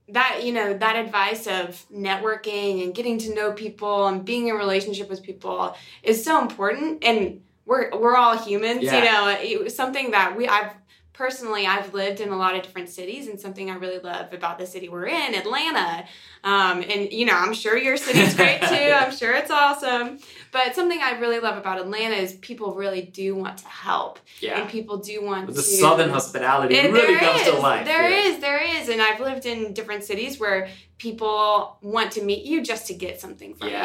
that, 0.09 0.41
you 0.43 0.51
know, 0.51 0.77
that 0.77 0.95
advice 0.97 1.47
of 1.47 1.85
networking 1.93 2.83
and 2.83 2.93
getting 2.93 3.17
to 3.19 3.33
know 3.33 3.53
people 3.53 4.07
and 4.07 4.23
being 4.25 4.47
in 4.49 4.55
relationship 4.55 5.09
with 5.09 5.23
people 5.23 5.75
is 6.03 6.23
so 6.23 6.41
important. 6.41 7.03
And 7.03 7.41
we're 7.65 7.89
we're 7.97 8.17
all 8.17 8.37
humans, 8.37 8.83
Yeah. 8.83 8.97
you 8.97 9.05
know. 9.05 9.37
It 9.41 9.63
was 9.63 9.75
something 9.75 10.11
that 10.11 10.35
we 10.35 10.47
I've 10.47 10.73
personally, 11.13 11.65
I've 11.67 11.93
lived 11.93 12.19
in 12.21 12.29
a 12.29 12.35
lot 12.35 12.55
of 12.55 12.63
different 12.63 12.89
cities, 12.89 13.27
and 13.27 13.39
something 13.39 13.69
I 13.69 13.75
really 13.75 13.99
love 13.99 14.33
about 14.33 14.57
the 14.57 14.65
city 14.65 14.89
we're 14.89 15.05
in, 15.07 15.35
Atlanta, 15.35 16.05
um, 16.43 16.81
and 16.81 17.11
you 17.11 17.25
know, 17.25 17.33
I'm 17.33 17.53
sure 17.53 17.77
your 17.77 17.97
city's 17.97 18.33
great 18.39 18.61
too. 18.61 18.75
I'm 18.75 19.11
sure 19.15 19.33
it's 19.33 19.51
awesome. 19.51 20.19
But 20.51 20.75
something 20.75 20.99
I 21.01 21.19
really 21.19 21.39
love 21.39 21.57
about 21.57 21.79
Atlanta 21.79 22.15
is 22.15 22.33
people 22.33 22.73
really 22.75 23.01
do 23.03 23.35
want 23.35 23.59
to 23.59 23.67
help, 23.67 24.19
Yeah. 24.39 24.59
and 24.59 24.69
people 24.69 24.97
do 24.97 25.23
want 25.23 25.45
But 25.47 25.51
to. 25.53 25.57
the 25.57 25.63
southern 25.63 26.09
hospitality 26.09 26.75
It- 26.75 26.91
really 26.91 27.13
there 27.15 27.19
comes 27.19 27.43
to 27.43 27.55
is, 27.55 27.59
life. 27.63 27.85
There 27.85 28.09
yeah. 28.09 28.27
is, 28.29 28.39
there 28.39 28.61
is, 28.81 28.89
and 28.89 29.01
I've 29.01 29.19
lived 29.19 29.45
in 29.45 29.73
different 29.73 30.03
cities 30.03 30.39
where 30.39 30.67
people 30.97 31.77
want 31.81 32.11
to 32.13 32.21
meet 32.23 32.43
you 32.45 32.61
just 32.63 32.87
to 32.87 32.93
get 32.93 33.19
something 33.21 33.53
from 33.55 33.69
you. 33.69 33.75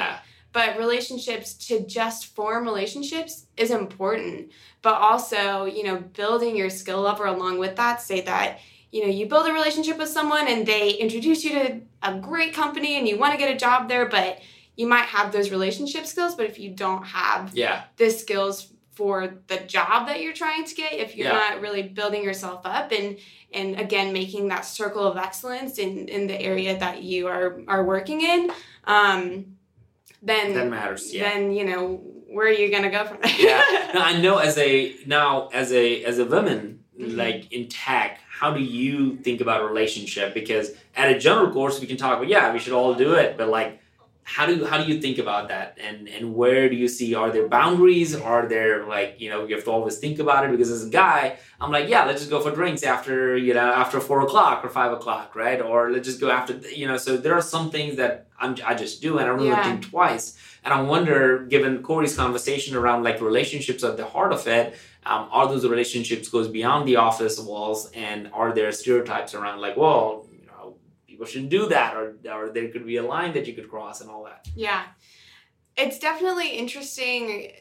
But 0.52 0.78
relationships 0.78 1.54
to 1.68 1.84
just 1.86 2.34
form 2.34 2.64
relationships 2.64 3.46
is 3.56 3.70
important, 3.70 4.50
but 4.82 4.94
also 4.94 5.66
you 5.66 5.84
know 5.84 5.96
building 5.98 6.56
your 6.56 6.70
skill 6.70 7.00
level 7.02 7.26
along 7.28 7.58
with 7.58 7.76
that. 7.76 8.00
Say 8.00 8.22
that 8.22 8.58
you 8.90 9.02
know 9.04 9.10
you 9.12 9.26
build 9.26 9.46
a 9.46 9.52
relationship 9.52 9.98
with 9.98 10.08
someone 10.08 10.48
and 10.48 10.66
they 10.66 10.90
introduce 10.92 11.44
you 11.44 11.50
to 11.52 11.80
a 12.02 12.18
great 12.18 12.54
company 12.54 12.96
and 12.96 13.06
you 13.06 13.18
want 13.18 13.32
to 13.32 13.38
get 13.38 13.54
a 13.54 13.58
job 13.58 13.88
there, 13.88 14.06
but 14.06 14.40
you 14.76 14.86
might 14.86 15.06
have 15.06 15.32
those 15.32 15.50
relationship 15.50 16.06
skills, 16.06 16.34
but 16.36 16.46
if 16.46 16.58
you 16.58 16.70
don't 16.70 17.04
have 17.04 17.50
Yeah. 17.54 17.82
the 17.96 18.10
skills 18.10 18.68
for 18.92 19.34
the 19.48 19.58
job 19.58 20.06
that 20.08 20.20
you're 20.22 20.32
trying 20.32 20.64
to 20.64 20.74
get 20.74 20.92
if 20.94 21.14
you're 21.14 21.28
Yeah. 21.28 21.34
not 21.34 21.60
really 21.60 21.82
building 21.82 22.24
yourself 22.24 22.62
up 22.64 22.90
and 22.90 23.18
and 23.52 23.78
again 23.78 24.12
making 24.12 24.48
that 24.48 24.64
circle 24.64 25.04
of 25.06 25.16
excellence 25.16 25.78
in 25.78 26.08
in 26.08 26.26
the 26.26 26.40
area 26.40 26.76
that 26.78 27.02
you 27.02 27.28
are 27.28 27.60
are 27.68 27.84
working 27.84 28.22
in 28.22 28.50
um 28.86 29.56
then 30.22 30.54
That 30.54 30.68
matters. 30.68 31.12
Yeah. 31.14 31.30
then 31.30 31.52
you 31.52 31.64
know 31.64 32.00
where 32.30 32.48
are 32.48 32.52
you 32.52 32.70
gonna 32.70 32.90
go 32.90 33.04
from 33.04 33.18
there 33.22 33.32
yeah. 33.38 33.90
Now, 33.94 34.04
I 34.04 34.20
know 34.20 34.38
as 34.38 34.58
a 34.58 34.94
now 35.06 35.48
as 35.52 35.72
a 35.72 36.04
as 36.04 36.18
a 36.18 36.24
woman 36.24 36.80
Mhm. 37.00 37.16
like 37.16 37.52
in 37.52 37.68
tech, 37.68 38.18
how 38.28 38.52
do 38.52 38.60
you 38.60 39.18
think 39.18 39.40
about 39.40 39.60
a 39.60 39.64
relationship? 39.64 40.34
Because 40.34 40.72
at 40.96 41.12
a 41.14 41.16
general 41.16 41.52
course 41.52 41.80
we 41.80 41.86
can 41.86 41.96
talk 41.96 42.16
about 42.18 42.26
yeah, 42.28 42.52
we 42.52 42.58
should 42.58 42.72
all 42.72 42.92
do 42.94 43.12
it, 43.14 43.36
but 43.38 43.48
like 43.48 43.80
how 44.34 44.44
do 44.50 44.54
how 44.70 44.76
do 44.82 44.86
you 44.92 44.96
think 45.04 45.16
about 45.24 45.44
that? 45.52 45.66
And 45.86 45.98
and 46.14 46.24
where 46.40 46.64
do 46.72 46.76
you 46.82 46.88
see 46.98 47.08
are 47.20 47.30
there 47.34 47.48
boundaries? 47.58 48.10
Are 48.32 48.44
there 48.54 48.84
like 48.94 49.10
you 49.22 49.28
know 49.30 49.38
you 49.46 49.54
have 49.56 49.64
to 49.68 49.72
always 49.76 49.96
think 50.04 50.16
about 50.24 50.40
it 50.44 50.50
because 50.54 50.70
as 50.78 50.84
a 50.90 50.92
guy 51.02 51.20
i'm 51.60 51.72
like 51.76 51.86
yeah 51.92 52.02
let's 52.08 52.20
just 52.22 52.30
go 52.36 52.40
for 52.46 52.52
drinks 52.60 52.82
after 52.94 53.16
you 53.46 53.52
know 53.58 53.68
after 53.82 53.98
four 54.08 54.20
o'clock 54.26 54.56
or 54.64 54.68
five 54.80 54.92
o'clock 54.98 55.26
right? 55.44 55.60
Or 55.70 55.78
let's 55.92 56.06
just 56.10 56.20
go 56.24 56.28
after 56.38 56.52
you 56.80 56.86
know 56.90 56.98
so 57.04 57.10
there 57.24 57.34
are 57.38 57.46
some 57.54 57.66
things 57.76 57.92
that 58.00 58.12
I'm, 58.42 58.52
i 58.70 58.74
just 58.84 58.96
do 59.06 59.10
and 59.18 59.22
i 59.24 59.26
don't 59.28 59.38
really 59.42 59.48
Yeah. 59.48 59.68
think 59.68 59.80
twice. 59.94 60.26
And 60.64 60.70
I 60.78 60.80
wonder, 60.94 61.20
given 61.54 61.72
Cory's 61.88 62.14
conversation 62.24 62.72
around 62.80 63.00
like 63.08 63.18
relationships 63.32 63.82
at 63.88 63.96
the 64.00 64.04
heart 64.14 64.32
of 64.38 64.42
it, 64.58 64.64
um, 65.10 65.22
are 65.36 65.46
those 65.52 65.64
relationships 65.66 66.28
goes 66.28 66.48
beyond 66.60 66.80
the 66.90 66.96
office 67.08 67.36
walls, 67.50 67.80
and 68.06 68.20
are 68.40 68.50
there 68.52 68.70
stereotypes 68.72 69.32
around 69.38 69.58
like, 69.66 69.76
well, 69.84 70.04
you 70.04 70.08
know, 70.08 70.18
people 70.18 70.27
shouldn't 71.28 71.50
do 71.50 71.68
that, 71.68 71.94
or 71.96 72.16
or 72.32 72.50
there 72.50 72.68
could 72.68 72.86
be 72.86 72.96
a 72.96 73.02
line 73.02 73.32
that 73.34 73.46
you 73.46 73.54
could 73.54 73.68
cross, 73.70 74.00
and 74.00 74.10
all 74.10 74.24
that. 74.24 74.48
Yeah. 74.54 74.84
It's 75.76 75.98
definitely 75.98 76.48
interesting 76.50 77.52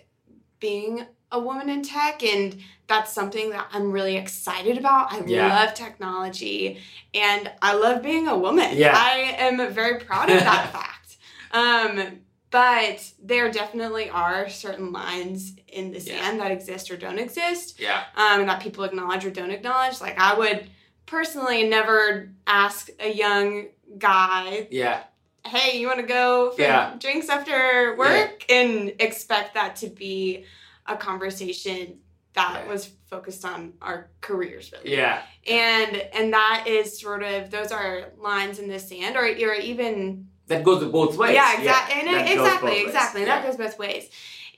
being 0.60 1.06
a 1.32 1.40
woman 1.40 1.70
in 1.70 1.84
tech 1.84 2.24
and 2.24 2.58
that's 2.88 3.12
something 3.12 3.50
that 3.52 3.68
I'm 3.74 3.92
really 3.92 4.16
excited 4.16 4.78
about. 4.78 5.12
I 5.14 5.24
Yeah. 5.26 5.48
love 5.50 5.74
technology 5.74 6.80
and 7.14 7.52
I 7.62 7.74
love 7.76 8.02
being 8.02 8.28
a 8.28 8.38
woman. 8.38 8.76
Yeah. 8.76 8.94
I 8.96 9.36
am 9.38 9.72
very 9.74 10.00
proud 10.00 10.30
of 10.32 10.40
that 10.40 10.72
fact. 10.78 11.18
Um 11.52 12.22
but 12.50 13.12
there 13.22 13.52
definitely 13.52 14.10
are 14.10 14.48
certain 14.50 14.94
lines 14.94 15.54
in 15.68 15.92
the 15.92 16.00
Yeah. 16.00 16.22
sand 16.22 16.40
that 16.40 16.50
exist 16.52 16.90
or 16.90 16.96
don't 16.98 17.20
exist 17.20 17.78
Yeah, 17.80 18.04
um, 18.16 18.46
that 18.48 18.62
people 18.62 18.86
acknowledge 18.86 19.26
or 19.26 19.30
don't 19.32 19.52
acknowledge. 19.52 20.00
Like 20.00 20.18
I 20.18 20.34
would 20.34 20.70
personally 21.08 21.68
never 21.68 22.30
ask 22.46 22.90
a 23.00 23.12
young 23.12 23.68
guy 23.98 24.68
yeah, 24.70 25.04
hey, 25.46 25.80
you 25.80 25.88
want 25.88 26.00
to 26.00 26.06
go 26.06 26.52
for 26.52 26.62
Yeah. 26.62 26.96
drinks 27.00 27.30
after 27.30 27.96
work? 27.98 28.46
And 28.50 28.94
expect 29.00 29.54
that 29.56 29.78
to 29.78 29.88
be 29.88 30.46
a 30.86 30.96
conversation 30.98 32.00
that 32.34 32.64
Yeah. 32.66 32.72
was 32.72 32.92
focused 33.10 33.44
on 33.46 33.74
our 33.82 34.10
careers, 34.22 34.72
really. 34.72 34.92
yeah, 34.96 35.22
And 35.48 35.96
and 36.14 36.34
that 36.34 36.66
is 36.68 37.00
sort 37.00 37.24
of 37.24 37.50
those 37.50 37.72
are 37.72 38.12
lines 38.18 38.60
in 38.60 38.68
the 38.68 38.78
sand, 38.80 39.16
or 39.16 39.24
or 39.26 39.54
even 39.56 40.28
that 40.48 40.64
goes 40.64 40.84
both 40.92 41.18
ways. 41.18 41.34
yeah, 41.34 41.58
exactly, 41.58 42.04
that 42.06 42.26
goes 42.28 42.38
both 42.38 42.46
exactly, 42.48 42.82
exactly. 42.84 43.22
Yeah. 43.22 43.28
That 43.28 43.46
goes 43.46 43.56
both 43.56 43.80
ways. 43.80 44.10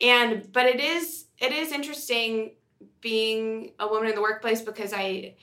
And 0.01 0.51
but 0.51 0.65
it 0.65 0.79
is 0.79 1.25
it 1.37 1.51
is 1.53 1.71
interesting 1.71 2.55
being 3.01 3.71
a 3.79 3.87
woman 3.87 4.09
in 4.09 4.15
the 4.15 4.21
workplace 4.21 4.61
because 4.61 4.91
I, 4.93 5.35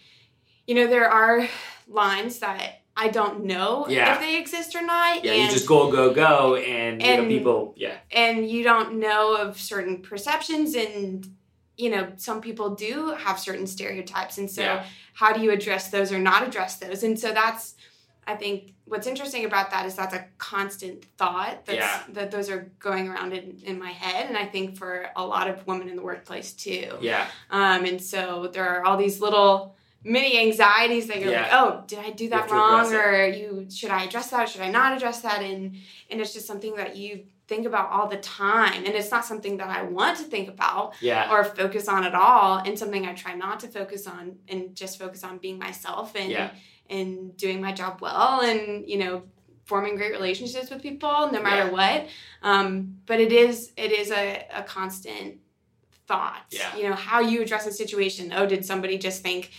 you 0.66 0.74
know, 0.74 0.86
there 0.86 1.08
are 1.08 1.48
lines 1.88 2.38
that 2.40 2.80
I 2.96 3.08
don't 3.08 3.44
know 3.44 3.86
Yeah. 3.88 4.14
if 4.14 4.20
they 4.20 4.38
exist 4.38 4.74
or 4.74 4.82
not. 4.82 5.22
Yeah, 5.24 5.32
and, 5.32 5.42
you 5.42 5.50
just 5.50 5.66
go, 5.66 5.90
go, 5.92 6.14
go, 6.14 6.56
and, 6.56 7.02
you 7.02 7.16
know, 7.18 7.26
people, 7.28 7.74
yeah, 7.76 7.96
and 8.10 8.48
you 8.48 8.62
don't 8.64 8.94
know 8.98 9.36
of 9.36 9.60
certain 9.60 10.00
perceptions 10.02 10.74
and 10.74 11.30
you 11.78 11.90
know 11.90 12.08
some 12.16 12.40
people 12.40 12.74
do 12.74 13.10
have 13.18 13.38
certain 13.38 13.66
stereotypes 13.66 14.38
and 14.38 14.50
so 14.50 14.62
Yeah. 14.62 14.84
how 15.12 15.34
do 15.34 15.42
you 15.42 15.50
address 15.50 15.90
those 15.90 16.10
or 16.10 16.18
not 16.18 16.42
address 16.42 16.76
those 16.76 17.02
and 17.02 17.20
so 17.20 17.32
that's 17.34 17.74
i 18.26 18.34
think 18.34 18.72
what's 18.86 19.06
interesting 19.06 19.44
about 19.44 19.70
that 19.72 19.84
is 19.84 19.94
that's 19.94 20.14
a 20.14 20.24
constant 20.38 21.04
thought 21.18 21.66
that's, 21.66 21.76
Yeah. 21.76 22.02
that 22.14 22.30
those 22.30 22.48
are 22.48 22.72
going 22.78 23.08
around 23.08 23.34
in, 23.34 23.58
in 23.62 23.78
my 23.78 23.90
head 23.90 24.24
and 24.26 24.38
i 24.38 24.46
think 24.46 24.78
for 24.78 25.10
a 25.16 25.26
lot 25.26 25.50
of 25.50 25.66
women 25.66 25.90
in 25.90 25.96
the 25.96 26.02
workplace 26.02 26.54
too 26.54 26.96
yeah, 27.02 27.26
um, 27.50 27.84
and 27.84 28.00
so 28.00 28.48
there 28.50 28.66
are 28.66 28.82
all 28.86 28.96
these 28.96 29.20
little 29.20 29.76
mini 30.06 30.38
anxieties 30.38 31.08
that 31.08 31.20
you're 31.20 31.32
like, 31.32 31.48
oh, 31.52 31.82
did 31.86 31.98
I 31.98 32.10
do 32.10 32.28
that 32.30 32.50
wrong? 32.50 32.92
Or 32.94 33.26
you 33.26 33.66
should 33.70 33.90
I 33.90 34.04
address 34.04 34.30
that? 34.30 34.44
Or 34.44 34.46
should 34.46 34.60
I 34.62 34.70
not 34.70 34.96
address 34.96 35.20
that? 35.22 35.42
And 35.42 35.76
and 36.10 36.20
it's 36.20 36.32
just 36.32 36.46
something 36.46 36.76
that 36.76 36.96
you 36.96 37.24
think 37.48 37.66
about 37.66 37.90
all 37.90 38.08
the 38.08 38.16
time. 38.18 38.84
And 38.84 38.94
it's 38.94 39.10
not 39.10 39.24
something 39.24 39.56
that 39.58 39.68
I 39.68 39.82
want 39.82 40.18
to 40.18 40.24
think 40.24 40.48
about 40.48 40.94
yeah, 41.00 41.30
or 41.32 41.44
focus 41.44 41.88
on 41.88 42.04
at 42.04 42.14
all. 42.14 42.58
And 42.58 42.78
something 42.78 43.04
I 43.06 43.14
try 43.14 43.34
not 43.34 43.60
to 43.60 43.68
focus 43.68 44.06
on 44.06 44.36
and 44.48 44.74
just 44.74 44.98
focus 44.98 45.22
on 45.24 45.38
being 45.38 45.58
myself 45.58 46.14
and 46.16 46.30
Yeah. 46.30 46.50
and 46.88 47.36
doing 47.36 47.60
my 47.60 47.72
job 47.72 48.00
well 48.00 48.40
and, 48.42 48.88
you 48.88 48.98
know, 48.98 49.22
forming 49.64 49.96
great 49.96 50.12
relationships 50.12 50.70
with 50.70 50.80
people 50.82 51.30
no 51.32 51.42
matter 51.42 51.66
Yeah. 51.66 51.70
what. 51.78 52.06
Um, 52.42 52.98
but 53.06 53.20
it 53.20 53.32
is 53.32 53.72
it 53.76 53.90
is 53.92 54.10
a, 54.12 54.46
a 54.54 54.62
constant 54.62 55.38
thought. 56.06 56.42
Yeah. 56.50 56.76
You 56.76 56.82
know, 56.88 56.94
how 56.94 57.20
you 57.20 57.42
address 57.42 57.66
a 57.66 57.72
situation. 57.72 58.32
Oh, 58.36 58.46
did 58.46 58.64
somebody 58.64 58.96
just 58.98 59.22
think 59.22 59.50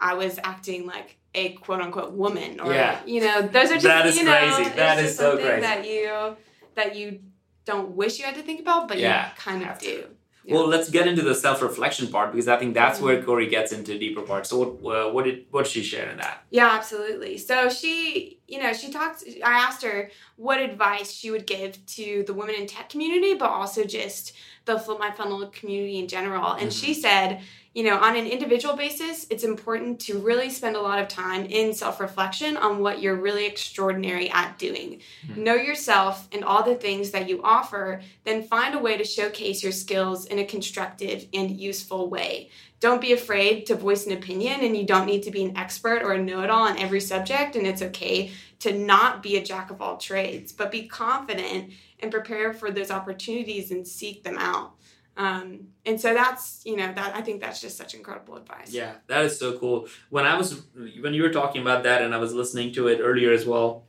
I 0.00 0.14
was 0.14 0.38
acting 0.44 0.86
like 0.86 1.16
a 1.34 1.50
quote 1.54 1.80
unquote 1.80 2.12
woman? 2.12 2.60
Or 2.60 2.72
Yeah. 2.72 3.00
you 3.06 3.20
know, 3.20 3.42
those 3.42 3.70
are 3.70 3.74
just 3.74 3.84
That 3.84 4.06
is 4.06 4.16
you 4.18 4.24
know, 4.24 4.32
crazy. 4.36 4.70
That 4.76 4.98
just 4.98 5.16
so 5.16 5.30
something 5.30 5.46
crazy. 5.46 5.60
that 5.62 5.86
you 5.86 6.36
that 6.74 6.94
you 6.96 7.20
don't 7.64 7.90
wish 7.90 8.18
you 8.18 8.24
had 8.24 8.34
to 8.36 8.42
think 8.42 8.60
about, 8.60 8.88
but 8.88 8.98
Yeah, 8.98 9.28
you 9.28 9.32
kind 9.36 9.62
of 9.68 9.78
do. 9.78 10.04
Well, 10.48 10.68
let's 10.68 10.88
get 10.90 11.08
into 11.08 11.22
the 11.22 11.34
self-reflection 11.34 12.06
part 12.06 12.30
because 12.30 12.46
I 12.46 12.56
think 12.56 12.74
that's 12.74 13.00
where 13.00 13.16
Mm-hmm. 13.16 13.26
Cory 13.26 13.46
gets 13.48 13.72
into 13.72 13.98
deeper 13.98 14.22
parts 14.22 14.50
So, 14.50 14.58
what, 14.80 14.96
uh, 15.08 15.10
what 15.10 15.24
did 15.24 15.46
what 15.50 15.64
did 15.64 15.72
she 15.72 15.82
share 15.82 16.08
in 16.08 16.18
that? 16.18 16.44
Yeah, 16.50 16.68
absolutely. 16.68 17.36
So 17.38 17.68
she, 17.68 18.38
you 18.46 18.62
know, 18.62 18.72
she 18.72 18.92
talked. 18.92 19.24
I 19.44 19.52
asked 19.66 19.82
her 19.82 20.10
what 20.36 20.60
advice 20.60 21.10
she 21.10 21.32
would 21.32 21.46
give 21.46 21.84
to 21.86 22.22
the 22.28 22.32
women 22.32 22.54
in 22.54 22.66
tech 22.68 22.88
community, 22.90 23.34
but 23.34 23.50
also 23.50 23.82
just 23.84 24.34
the 24.66 24.78
Flip 24.78 24.98
My 24.98 25.10
Funnel 25.10 25.46
community 25.46 25.98
in 25.98 26.08
general. 26.08 26.52
And 26.52 26.72
she 26.72 26.92
said, 26.92 27.40
you 27.72 27.84
know, 27.84 27.98
on 27.98 28.16
an 28.16 28.26
individual 28.26 28.74
basis, 28.74 29.26
it's 29.28 29.44
important 29.44 30.00
to 30.00 30.18
really 30.18 30.48
spend 30.48 30.76
a 30.76 30.80
lot 30.80 30.98
of 30.98 31.08
time 31.08 31.44
in 31.44 31.74
self 31.74 32.00
reflection 32.00 32.56
on 32.56 32.80
what 32.80 33.02
you're 33.02 33.14
really 33.14 33.46
extraordinary 33.46 34.30
at 34.30 34.58
doing. 34.58 35.02
Mhm. 35.28 35.36
Know 35.36 35.54
yourself 35.54 36.26
and 36.32 36.42
all 36.42 36.62
the 36.62 36.74
things 36.74 37.10
that 37.10 37.28
you 37.28 37.42
offer, 37.44 38.00
then 38.24 38.42
find 38.42 38.74
a 38.74 38.78
way 38.78 38.96
to 38.96 39.04
showcase 39.04 39.62
your 39.62 39.72
skills 39.72 40.24
in 40.24 40.38
a 40.38 40.44
constructive 40.44 41.26
and 41.34 41.60
useful 41.60 42.08
way. 42.08 42.48
Don't 42.80 43.00
be 43.00 43.12
afraid 43.12 43.66
to 43.66 43.74
voice 43.74 44.06
an 44.06 44.12
opinion, 44.12 44.60
and 44.60 44.76
you 44.76 44.84
don't 44.84 45.06
need 45.06 45.22
to 45.24 45.30
be 45.30 45.44
an 45.44 45.56
expert 45.56 46.02
or 46.02 46.12
a 46.12 46.18
know 46.22 46.40
it 46.40 46.50
all 46.50 46.66
on 46.66 46.78
every 46.78 47.00
subject. 47.00 47.56
And 47.56 47.66
it's 47.66 47.82
okay 47.82 48.32
to 48.60 48.72
not 48.72 49.22
be 49.22 49.36
a 49.36 49.44
jack 49.44 49.70
of 49.70 49.82
all 49.82 49.98
trades, 49.98 50.50
but 50.50 50.70
be 50.70 50.88
confident 50.88 51.72
and 52.00 52.10
prepare 52.10 52.52
for 52.52 52.70
those 52.70 52.90
opportunities 52.90 53.70
and 53.70 53.86
seek 53.86 54.22
them 54.24 54.36
out. 54.38 54.74
Um, 55.16 55.68
and 55.86 55.98
so 55.98 56.12
that's, 56.12 56.60
you 56.66 56.76
know, 56.76 56.92
that 56.92 57.16
I 57.16 57.22
think 57.22 57.40
that's 57.40 57.60
just 57.60 57.76
such 57.78 57.94
incredible 57.94 58.36
advice. 58.36 58.70
Yeah, 58.72 58.96
that 59.06 59.24
is 59.24 59.38
so 59.38 59.58
cool. 59.58 59.88
When 60.10 60.26
I 60.26 60.36
was 60.36 60.62
when 61.00 61.14
you 61.14 61.22
were 61.22 61.30
talking 61.32 61.62
about 61.62 61.84
that, 61.84 62.02
and 62.02 62.14
I 62.14 62.18
was 62.18 62.34
listening 62.34 62.72
to 62.74 62.88
it 62.88 63.00
earlier 63.00 63.32
as 63.32 63.46
well, 63.46 63.84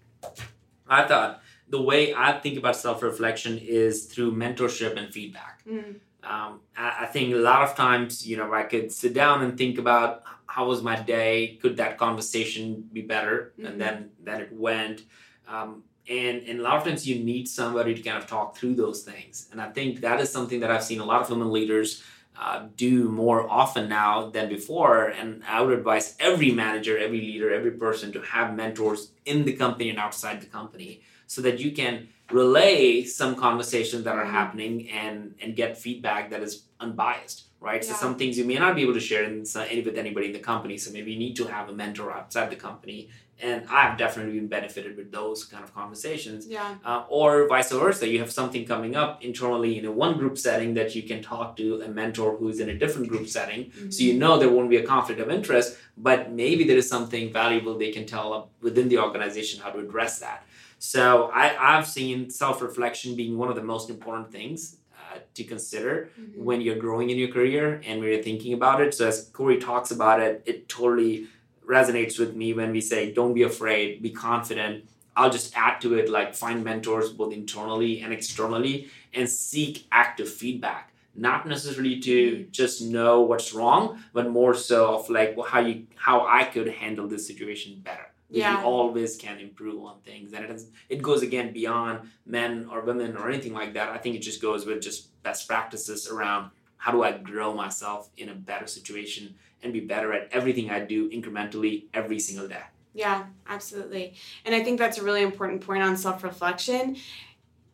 I 0.88 1.04
thought 1.04 1.42
the 1.68 1.82
way 1.82 2.14
I 2.14 2.40
think 2.40 2.58
about 2.58 2.78
self-reflection 2.78 3.58
is 3.58 4.06
through 4.06 4.32
mentorship 4.38 4.96
and 4.98 5.14
feedback. 5.14 5.64
Mm, 5.70 6.00
Um, 6.24 6.62
I, 6.78 6.88
I 7.02 7.06
think 7.08 7.34
a 7.34 7.38
lot 7.38 7.62
of 7.70 7.76
times, 7.76 8.26
you 8.26 8.38
know, 8.38 8.54
I 8.54 8.64
could 8.64 8.92
sit 8.92 9.14
down 9.14 9.44
and 9.44 9.58
think 9.58 9.78
about 9.78 10.24
how 10.46 10.66
was 10.68 10.82
my 10.82 10.96
day, 10.96 11.58
could 11.62 11.76
that 11.78 11.98
conversation 11.98 12.88
be 12.94 13.02
better, 13.02 13.54
Mhm. 13.60 13.66
and 13.68 13.82
then 13.82 13.96
then 14.24 14.40
it 14.42 14.52
went. 14.54 15.04
Um, 15.48 15.84
and, 16.10 16.44
and 16.44 16.60
a 16.60 16.64
lot 16.64 16.78
of 16.78 16.84
times 16.84 17.08
you 17.08 17.24
need 17.24 17.48
somebody 17.48 17.94
to 17.94 18.02
kind 18.02 18.18
of 18.18 18.28
talk 18.28 18.56
through 18.56 18.76
those 18.76 19.04
things. 19.04 19.48
And 19.52 19.62
I 19.62 19.70
think 19.70 20.02
that 20.02 20.20
is 20.20 20.32
something 20.32 20.60
that 20.62 20.72
I've 20.72 20.84
seen 20.84 21.00
a 21.00 21.06
lot 21.06 21.22
of 21.22 21.30
women 21.30 21.52
leaders 21.52 22.04
uh, 22.40 22.68
do 22.76 23.10
more 23.10 23.50
often 23.50 23.90
now 23.90 24.30
than 24.30 24.48
before. 24.48 25.08
And 25.08 25.44
I 25.48 25.62
would 25.62 25.78
advise 25.78 26.16
every 26.20 26.52
manager, 26.52 26.98
every 26.98 27.20
leader, 27.20 27.54
every 27.54 27.72
person 27.72 28.12
to 28.14 28.22
have 28.22 28.56
mentors 28.56 29.12
in 29.26 29.44
the 29.44 29.54
company 29.54 29.90
and 29.90 30.00
outside 30.00 30.42
the 30.42 30.46
company 30.46 31.02
so 31.26 31.42
that 31.42 31.60
you 31.60 31.72
can 31.72 32.08
relay 32.32 33.04
some 33.04 33.36
conversations 33.36 34.04
that 34.04 34.16
are 34.16 34.26
Mhm. 34.26 34.32
happening 34.32 34.90
and 34.90 35.36
and 35.42 35.56
get 35.56 35.78
feedback 35.78 36.30
that 36.30 36.42
is 36.44 36.64
unbiased 36.80 37.46
right 37.62 37.84
so 37.84 37.94
some 37.94 38.16
things 38.16 38.38
you 38.38 38.46
may 38.46 38.56
not 38.56 38.76
be 38.76 38.82
able 38.82 38.94
to 38.94 39.00
share 39.00 39.24
in, 39.24 39.40
with 39.40 39.98
anybody 39.98 40.28
in 40.28 40.34
the 40.34 40.40
company 40.40 40.78
so 40.78 40.92
maybe 40.92 41.12
you 41.14 41.20
need 41.20 41.36
to 41.38 41.46
have 41.46 41.70
a 41.70 41.74
mentor 41.74 42.12
outside 42.12 42.50
the 42.50 42.56
company 42.56 43.10
and 43.40 43.64
i've 43.70 43.98
definitely 43.98 44.34
been 44.40 44.48
benefited 44.48 44.98
with 44.98 45.12
those 45.12 45.44
kind 45.46 45.64
of 45.64 45.74
conversations. 45.74 46.48
Yeah. 46.48 46.76
uh, 46.86 47.04
or 47.10 47.48
vice 47.48 47.72
versa 47.72 48.08
you 48.08 48.20
have 48.20 48.32
something 48.32 48.66
coming 48.66 48.96
up 48.96 49.24
internally 49.24 49.78
in 49.80 49.86
a 49.86 49.92
one 49.92 50.18
group 50.18 50.38
setting 50.38 50.74
that 50.74 50.96
you 50.96 51.04
can 51.04 51.22
talk 51.22 51.56
to 51.58 51.82
a 51.82 51.88
mentor 51.88 52.36
who's 52.38 52.60
in 52.60 52.70
a 52.70 52.78
different 52.84 53.08
group 53.10 53.28
setting. 53.28 53.72
So 53.94 54.00
you 54.04 54.14
know 54.22 54.34
there 54.40 54.50
won't 54.50 54.70
be 54.70 54.78
a 54.78 54.88
conflict 54.94 55.20
of 55.22 55.30
interest 55.30 55.78
but 56.10 56.32
maybe 56.32 56.64
there 56.70 56.78
is 56.78 56.88
something 56.96 57.32
valuable 57.42 57.78
they 57.78 57.92
can 57.92 58.06
tell 58.06 58.50
within 58.62 58.88
the 58.90 59.00
organization 59.00 59.62
how 59.64 59.70
to 59.72 59.80
address 59.80 60.14
that. 60.26 60.40
So 60.80 61.32
I, 61.34 61.46
i've 61.70 61.88
seen 61.98 62.30
self-reflection 62.30 63.16
being 63.16 63.38
one 63.38 63.50
of 63.50 63.56
the 63.56 63.68
most 63.74 63.90
important 63.90 64.32
things 64.32 64.60
uh, 65.00 65.18
to 65.38 65.44
consider 65.44 66.10
Mhm. 66.20 66.38
when 66.48 66.60
you're 66.62 66.82
growing 66.86 67.10
in 67.14 67.18
your 67.24 67.32
career 67.38 67.82
and 67.86 67.94
when 68.00 68.08
you're 68.12 68.24
thinking 68.32 68.54
about 68.60 68.78
it. 68.84 68.90
So 68.98 69.08
as 69.12 69.18
cory 69.38 69.58
talks 69.58 69.90
about 69.98 70.18
it 70.26 70.34
it 70.52 70.58
totally 70.70 71.28
resonates 71.68 72.18
with 72.18 72.36
me 72.36 72.54
when 72.54 72.72
we 72.72 72.82
say 72.82 73.14
don't 73.14 73.34
be 73.34 73.44
afraid 73.44 74.02
be 74.02 74.12
confident. 74.12 74.86
I'll 75.16 75.32
just 75.32 75.56
add 75.58 75.82
to 75.82 75.96
it 75.96 76.10
like 76.10 76.36
find 76.36 76.64
mentors 76.64 77.12
both 77.12 77.34
internally 77.34 78.02
and 78.02 78.14
externally 78.14 78.90
and 79.14 79.28
seek 79.28 79.88
active 79.92 80.32
feedback. 80.32 80.94
Not 81.16 81.48
necessarily 81.48 82.00
to 82.02 82.32
mm-hmm. 82.32 82.52
just 82.52 82.82
know 82.82 83.22
what's 83.22 83.54
wrong 83.54 84.04
but 84.14 84.30
more 84.30 84.54
so 84.54 84.96
of 84.96 85.10
like 85.10 85.36
well, 85.36 85.48
how 85.48 85.60
you 85.60 85.88
how 85.96 86.26
i 86.28 86.44
could 86.44 86.70
handle 86.70 87.08
this 87.08 87.26
situation 87.28 87.82
better. 87.84 88.08
Yeah. 88.30 88.60
you 88.60 88.66
always 88.66 89.16
can 89.16 89.40
improve 89.40 89.82
on 89.86 90.02
things. 90.04 90.34
And 90.34 90.44
it, 90.44 90.52
is, 90.52 90.68
it 90.90 91.02
goes 91.02 91.22
again 91.22 91.54
beyond 91.54 92.10
men 92.26 92.68
or 92.70 92.82
women 92.82 93.16
or 93.16 93.30
anything 93.30 93.54
like 93.54 93.74
that. 93.76 93.88
I 93.88 93.98
think 94.00 94.18
it 94.18 94.20
just 94.20 94.42
goes 94.42 94.66
with 94.66 94.82
just 94.82 95.24
best 95.24 95.48
practices 95.48 96.10
around 96.10 96.52
how 96.78 96.92
do 96.92 97.04
i 97.04 97.12
grow 97.12 97.54
myself 97.54 98.10
in 98.18 98.30
a 98.30 98.34
better 98.34 98.68
situation 98.68 99.36
and 99.64 99.74
be 99.74 99.80
better 99.80 100.14
at 100.14 100.30
everything 100.32 100.70
i 100.70 100.80
do 100.80 101.10
incrementally 101.10 101.86
every 101.94 102.20
single 102.20 102.48
day 102.48 102.64
Yeah, 102.98 103.26
absolutely. 103.48 104.16
And 104.44 104.56
I 104.56 104.64
think 104.64 104.80
that's 104.80 104.98
a 104.98 105.04
really 105.04 105.22
important 105.22 105.62
point 105.62 105.84
on 105.84 105.96
self 105.98 106.24
reflection. 106.24 106.98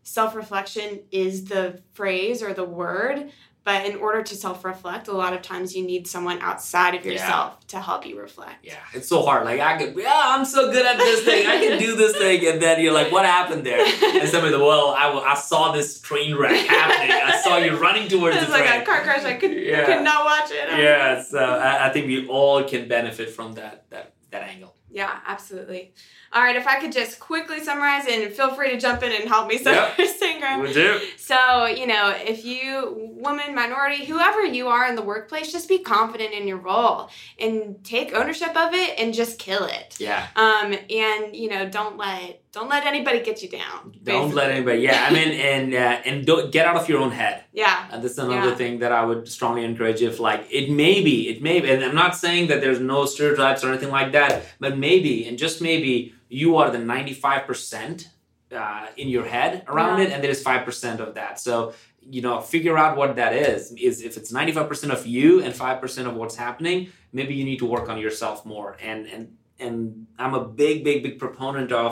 Self 0.03 0.35
reflection 0.35 0.99
is 1.11 1.45
the 1.45 1.79
phrase 1.93 2.43
or 2.43 2.53
the 2.53 2.65
word, 2.65 3.31
but 3.65 3.85
in 3.85 3.95
order 3.97 4.21
to 4.21 4.35
self 4.35 4.65
reflect, 4.65 5.07
a 5.07 5.13
lot 5.13 5.33
of 5.33 5.41
times 5.41 5.73
you 5.75 5.83
need 5.85 6.05
someone 6.07 6.39
outside 6.41 6.95
of 6.95 7.05
Yeah. 7.05 7.13
yourself 7.13 7.65
to 7.67 7.79
help 7.79 8.05
you 8.05 8.19
reflect. 8.19 8.63
yeah 8.63 8.75
it's 8.93 9.07
so 9.07 9.23
hard 9.23 9.45
like 9.45 9.59
i 9.59 9.77
could 9.77 9.95
yeah 9.97 10.09
oh, 10.13 10.35
i'm 10.37 10.45
so 10.45 10.71
good 10.71 10.85
at 10.85 10.97
this 10.97 11.23
thing 11.25 11.47
i 11.47 11.57
can 11.59 11.79
do 11.79 11.95
this 11.95 12.15
thing 12.15 12.45
and 12.47 12.61
then 12.61 12.79
you're 12.81 12.93
like 12.93 13.11
what 13.11 13.25
happened 13.25 13.63
there 13.65 13.83
and 14.19 14.29
somebody 14.29 14.55
well 14.55 14.89
I, 14.97 15.05
I 15.33 15.35
saw 15.35 15.71
this 15.71 15.99
train 16.01 16.35
wreck 16.35 16.55
happening 16.67 17.11
i 17.11 17.35
saw 17.41 17.57
you 17.57 17.77
running 17.77 18.07
towards 18.07 18.35
It's 18.37 18.45
the 18.45 18.51
like 18.51 18.65
train 18.67 18.81
a 18.81 18.85
car 18.85 19.01
crash. 19.01 19.23
I 19.23 19.33
could, 19.35 19.51
Yeah. 19.53 19.85
could 19.85 20.03
not 20.03 20.23
watch 20.25 20.51
it. 20.51 20.65
yeah 20.79 21.21
so 21.23 21.39
I, 21.39 21.87
I 21.87 21.89
think 21.93 22.07
we 22.07 22.27
all 22.27 22.63
can 22.63 22.87
benefit 22.87 23.29
from 23.31 23.53
that 23.53 23.89
that 23.89 24.13
that 24.31 24.43
angle 24.53 24.75
Yeah, 24.91 25.11
absolutely. 25.25 25.93
All 26.33 26.41
right, 26.41 26.55
if 26.55 26.65
I 26.67 26.79
could 26.79 26.91
just 26.91 27.19
quickly 27.19 27.59
summarize 27.63 28.05
and 28.09 28.31
feel 28.33 28.53
free 28.55 28.71
to 28.71 28.79
jump 28.79 29.03
in 29.03 29.11
and 29.11 29.29
help 29.29 29.47
me, 29.47 29.59
Yep. 29.65 29.97
Sangram. 29.97 30.61
we 30.63 30.73
do 30.73 30.99
So, 31.17 31.65
you 31.65 31.85
know, 31.87 32.13
if 32.17 32.43
you, 32.43 33.11
woman, 33.15 33.53
minority, 33.53 34.05
whoever 34.05 34.43
you 34.43 34.67
are 34.67 34.87
in 34.87 34.95
the 34.95 35.01
workplace, 35.01 35.51
just 35.51 35.69
be 35.69 35.79
confident 35.79 36.33
in 36.33 36.47
your 36.47 36.57
role 36.57 37.09
and 37.39 37.83
take 37.83 38.13
ownership 38.13 38.55
of 38.55 38.73
it 38.73 38.97
and 38.99 39.13
just 39.13 39.37
kill 39.39 39.65
it. 39.65 39.95
yeah 39.99 40.27
Um, 40.35 40.73
and 40.89 41.35
you 41.35 41.49
know, 41.49 41.69
don't 41.69 41.97
let 41.97 42.39
don't 42.51 42.69
let 42.69 42.85
anybody 42.85 43.19
get 43.23 43.41
you 43.41 43.49
down. 43.49 43.93
don't 44.03 44.31
let 44.35 44.51
anybody 44.51 44.81
yeah 44.81 45.07
i 45.09 45.11
mean 45.11 45.29
and 45.51 45.73
uh, 45.73 46.01
and 46.05 46.23
don't 46.23 46.51
get 46.51 46.67
out 46.67 46.75
of 46.75 46.87
your 46.87 46.99
own 46.99 47.09
head 47.11 47.43
Yeah, 47.51 47.87
And 47.91 48.03
this 48.03 48.11
is 48.13 48.19
another 48.19 48.49
Yeah. 48.49 48.55
thing 48.55 48.79
that 48.79 48.91
I 48.91 49.03
would 49.05 49.27
strongly 49.27 49.63
encourage 49.65 50.01
if 50.03 50.19
like 50.19 50.41
it 50.51 50.69
may 50.69 51.01
be, 51.01 51.29
it 51.29 51.41
may 51.41 51.61
be, 51.61 51.69
and 51.71 51.83
I'm 51.83 51.95
not 51.95 52.15
saying 52.15 52.47
that 52.49 52.61
there's 52.61 52.79
no 52.79 53.05
stereotypes 53.05 53.63
or 53.63 53.69
anything 53.69 53.89
like 53.99 54.11
that, 54.17 54.31
but 54.59 54.77
maybe, 54.77 55.25
and 55.27 55.37
just 55.37 55.61
maybe, 55.61 56.13
you 56.41 56.49
are 56.59 56.69
the 56.75 56.79
95% 56.79 58.07
uh, 58.51 58.87
in 58.97 59.07
your 59.15 59.25
head 59.35 59.53
around 59.71 59.95
Yeah. 59.99 60.05
it, 60.05 60.09
and 60.13 60.19
there 60.23 60.31
is 60.37 60.41
5% 60.43 60.99
of 61.05 61.09
that. 61.19 61.33
So, 61.39 61.73
you 62.15 62.21
know, 62.25 62.35
figure 62.55 62.77
out 62.83 62.93
what 62.97 63.15
that 63.21 63.33
is. 63.51 63.61
Is 63.89 63.95
if 64.09 64.13
it's 64.19 64.31
95% 64.31 64.91
of 64.97 65.01
you 65.15 65.27
and 65.43 65.51
5% 65.53 66.07
of 66.09 66.13
what's 66.19 66.35
happening, 66.45 66.77
maybe 67.17 67.33
you 67.39 67.45
need 67.49 67.59
to 67.63 67.65
work 67.75 67.87
on 67.93 67.97
yourself 68.05 68.37
more. 68.53 68.69
And 68.89 69.01
and 69.13 69.23
and 69.65 70.07
I'm 70.23 70.33
a 70.41 70.43
big, 70.63 70.75
big, 70.87 70.97
big 71.05 71.15
proponent 71.25 71.71
of 71.71 71.91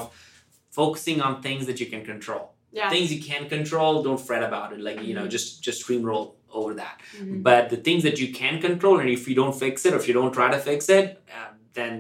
focusing 0.82 1.18
on 1.22 1.32
things 1.46 1.64
that 1.70 1.78
you 1.82 1.88
can 1.94 2.04
control 2.14 2.44
yeah. 2.72 2.90
things 2.90 3.08
you 3.16 3.22
can 3.32 3.44
control 3.56 3.94
don't 4.08 4.22
fret 4.28 4.44
about 4.50 4.68
it 4.74 4.80
like 4.88 5.00
you 5.08 5.14
know 5.18 5.26
Mhm. 5.26 5.36
just 5.38 5.48
just 5.68 5.78
steamroll 5.86 6.26
over 6.58 6.72
that 6.84 6.96
Mhm. 7.20 7.44
but 7.48 7.62
the 7.74 7.80
things 7.88 8.02
that 8.08 8.18
you 8.22 8.30
can 8.42 8.56
control 8.68 8.96
and 9.02 9.10
if 9.18 9.24
you 9.30 9.36
don't 9.42 9.56
fix 9.64 9.76
it 9.88 9.92
or 9.94 9.98
if 10.02 10.08
you 10.10 10.14
don't 10.20 10.34
try 10.40 10.48
to 10.56 10.60
fix 10.70 10.82
it 11.00 11.06
uh, 11.38 11.50
then 11.78 11.92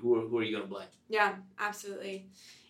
who 0.00 0.16
are, 0.16 0.26
who 0.28 0.38
are 0.38 0.42
you 0.42 0.52
going 0.56 0.64
to 0.68 0.68
blame 0.74 0.88
Yeah, 1.08 1.34
absolutely. 1.58 2.26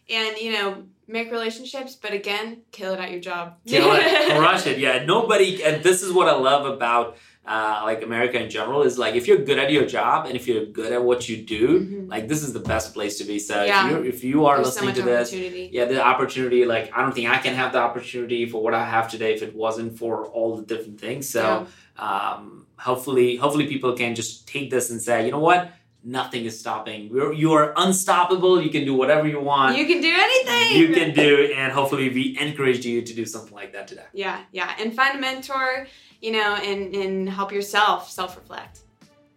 And 0.09 0.37
you 0.39 0.53
know, 0.53 0.85
make 1.09 1.33
relationships, 1.33 1.97
but 1.97 2.13
again, 2.13 2.63
kill 2.71 2.93
it 2.95 3.01
at 3.01 3.11
your 3.11 3.21
job. 3.21 3.55
kill 3.67 3.89
it 3.93 4.37
crush 4.39 4.67
it 4.67 4.79
yeah 4.79 5.05
nobody 5.05 5.63
and 5.65 5.83
this 5.83 6.03
is 6.03 6.13
what 6.13 6.29
i 6.29 6.37
love 6.51 6.65
about 6.77 7.17
uh, 7.55 7.81
like 7.85 8.03
america 8.03 8.37
in 8.43 8.51
general 8.51 8.83
is 8.83 8.99
like 8.99 9.15
if 9.15 9.25
you're 9.29 9.39
good 9.51 9.59
at 9.65 9.71
your 9.77 9.87
job 9.87 10.27
and 10.27 10.35
if 10.35 10.49
you're 10.49 10.65
good 10.67 10.93
at 10.93 11.03
what 11.09 11.29
you 11.29 11.37
do 11.57 11.65
Mhm. 11.81 12.11
like 12.15 12.25
this 12.29 12.43
is 12.47 12.53
the 12.53 12.65
best 12.73 12.87
place 12.97 13.15
to 13.19 13.25
be 13.25 13.39
so 13.39 13.55
Yeah. 13.63 13.85
if, 13.85 13.91
you're, 13.91 14.05
if 14.15 14.25
you 14.25 14.47
are 14.47 14.57
There's 14.57 14.75
so 14.75 14.85
listening 14.85 15.07
much 15.07 15.31
to 15.31 15.33
this 15.33 15.73
yeah 15.77 15.85
the 15.85 16.01
opportunity 16.13 16.61
like 16.75 16.87
i 16.97 16.99
don't 17.03 17.15
think 17.17 17.29
i 17.37 17.39
can 17.47 17.55
have 17.55 17.71
the 17.77 17.79
opportunity 17.89 18.43
for 18.51 18.59
what 18.65 18.75
i 18.75 18.85
have 18.95 19.07
today 19.15 19.33
if 19.37 19.43
it 19.49 19.55
wasn't 19.65 19.91
for 20.01 20.13
all 20.37 20.51
the 20.57 20.65
different 20.73 20.99
things 21.07 21.29
so 21.37 21.67
um, 21.99 22.67
hopefully 22.79 23.37
hopefully 23.37 23.67
people 23.67 23.93
can 23.95 24.15
just 24.15 24.47
take 24.55 24.71
this 24.71 24.91
and 24.91 25.01
say 25.01 25.25
you 25.27 25.31
know 25.31 25.45
what 25.51 25.71
nothing 26.09 26.45
is 26.45 26.59
stopping 26.59 27.13
We're, 27.13 27.33
you 27.33 27.53
are 27.53 27.73
unstoppable 27.77 28.63
you 28.63 28.71
can 28.71 28.85
do 28.85 28.95
whatever 28.95 29.27
you 29.27 29.41
want 29.41 29.77
You 29.77 29.87
can 29.87 30.01
do 30.01 30.13
anything. 30.27 30.81
you 30.81 30.95
can 30.95 31.13
do 31.15 31.53
and 31.57 31.73
hopefully 31.73 32.09
we 32.09 32.39
encourage 32.39 32.87
you 32.87 33.03
to 33.03 33.13
do 33.15 33.25
something 33.27 33.53
like 33.53 33.73
that 33.73 33.89
today 33.89 34.05
Yeah, 34.13 34.39
yeah, 34.53 34.71
and 34.81 34.95
find 34.95 35.19
a 35.19 35.21
mentor, 35.21 35.87
you 36.23 36.33
know, 36.33 36.55
and 36.57 36.95
and 36.95 37.29
help 37.29 37.51
yourself 37.53 38.09
self 38.11 38.37
reflect. 38.37 38.81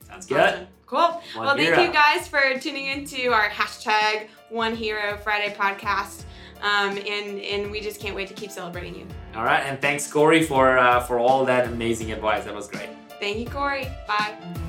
sounds 0.08 0.26
good 0.28 0.68
Cool. 0.86 1.00
One 1.36 1.46
well, 1.46 1.56
thank 1.56 1.78
you 1.78 1.92
guys 1.94 2.28
for 2.28 2.42
tuning 2.60 2.88
into 2.88 3.32
our 3.32 3.48
hashtag 3.50 4.28
One 4.50 4.76
Hero 4.76 5.18
Friday 5.18 5.54
podcast. 5.54 6.24
Um, 6.62 6.98
and 6.98 7.40
and 7.54 7.72
we 7.72 7.80
just 7.80 8.02
can't 8.02 8.16
wait 8.16 8.28
to 8.28 8.34
keep 8.34 8.52
celebrating 8.52 8.94
you. 9.00 9.06
all 9.36 9.44
right 9.46 9.64
and 9.70 9.80
thanks 9.80 10.12
cory 10.12 10.42
for 10.44 10.78
uh, 10.78 11.00
for 11.08 11.18
all 11.20 11.46
that 11.46 11.64
amazing 11.68 12.12
advice 12.12 12.44
that 12.46 12.54
was 12.56 12.68
great 12.68 12.90
Thank 13.20 13.38
you, 13.40 13.46
Cory. 13.48 13.86
Bye. 14.08 14.69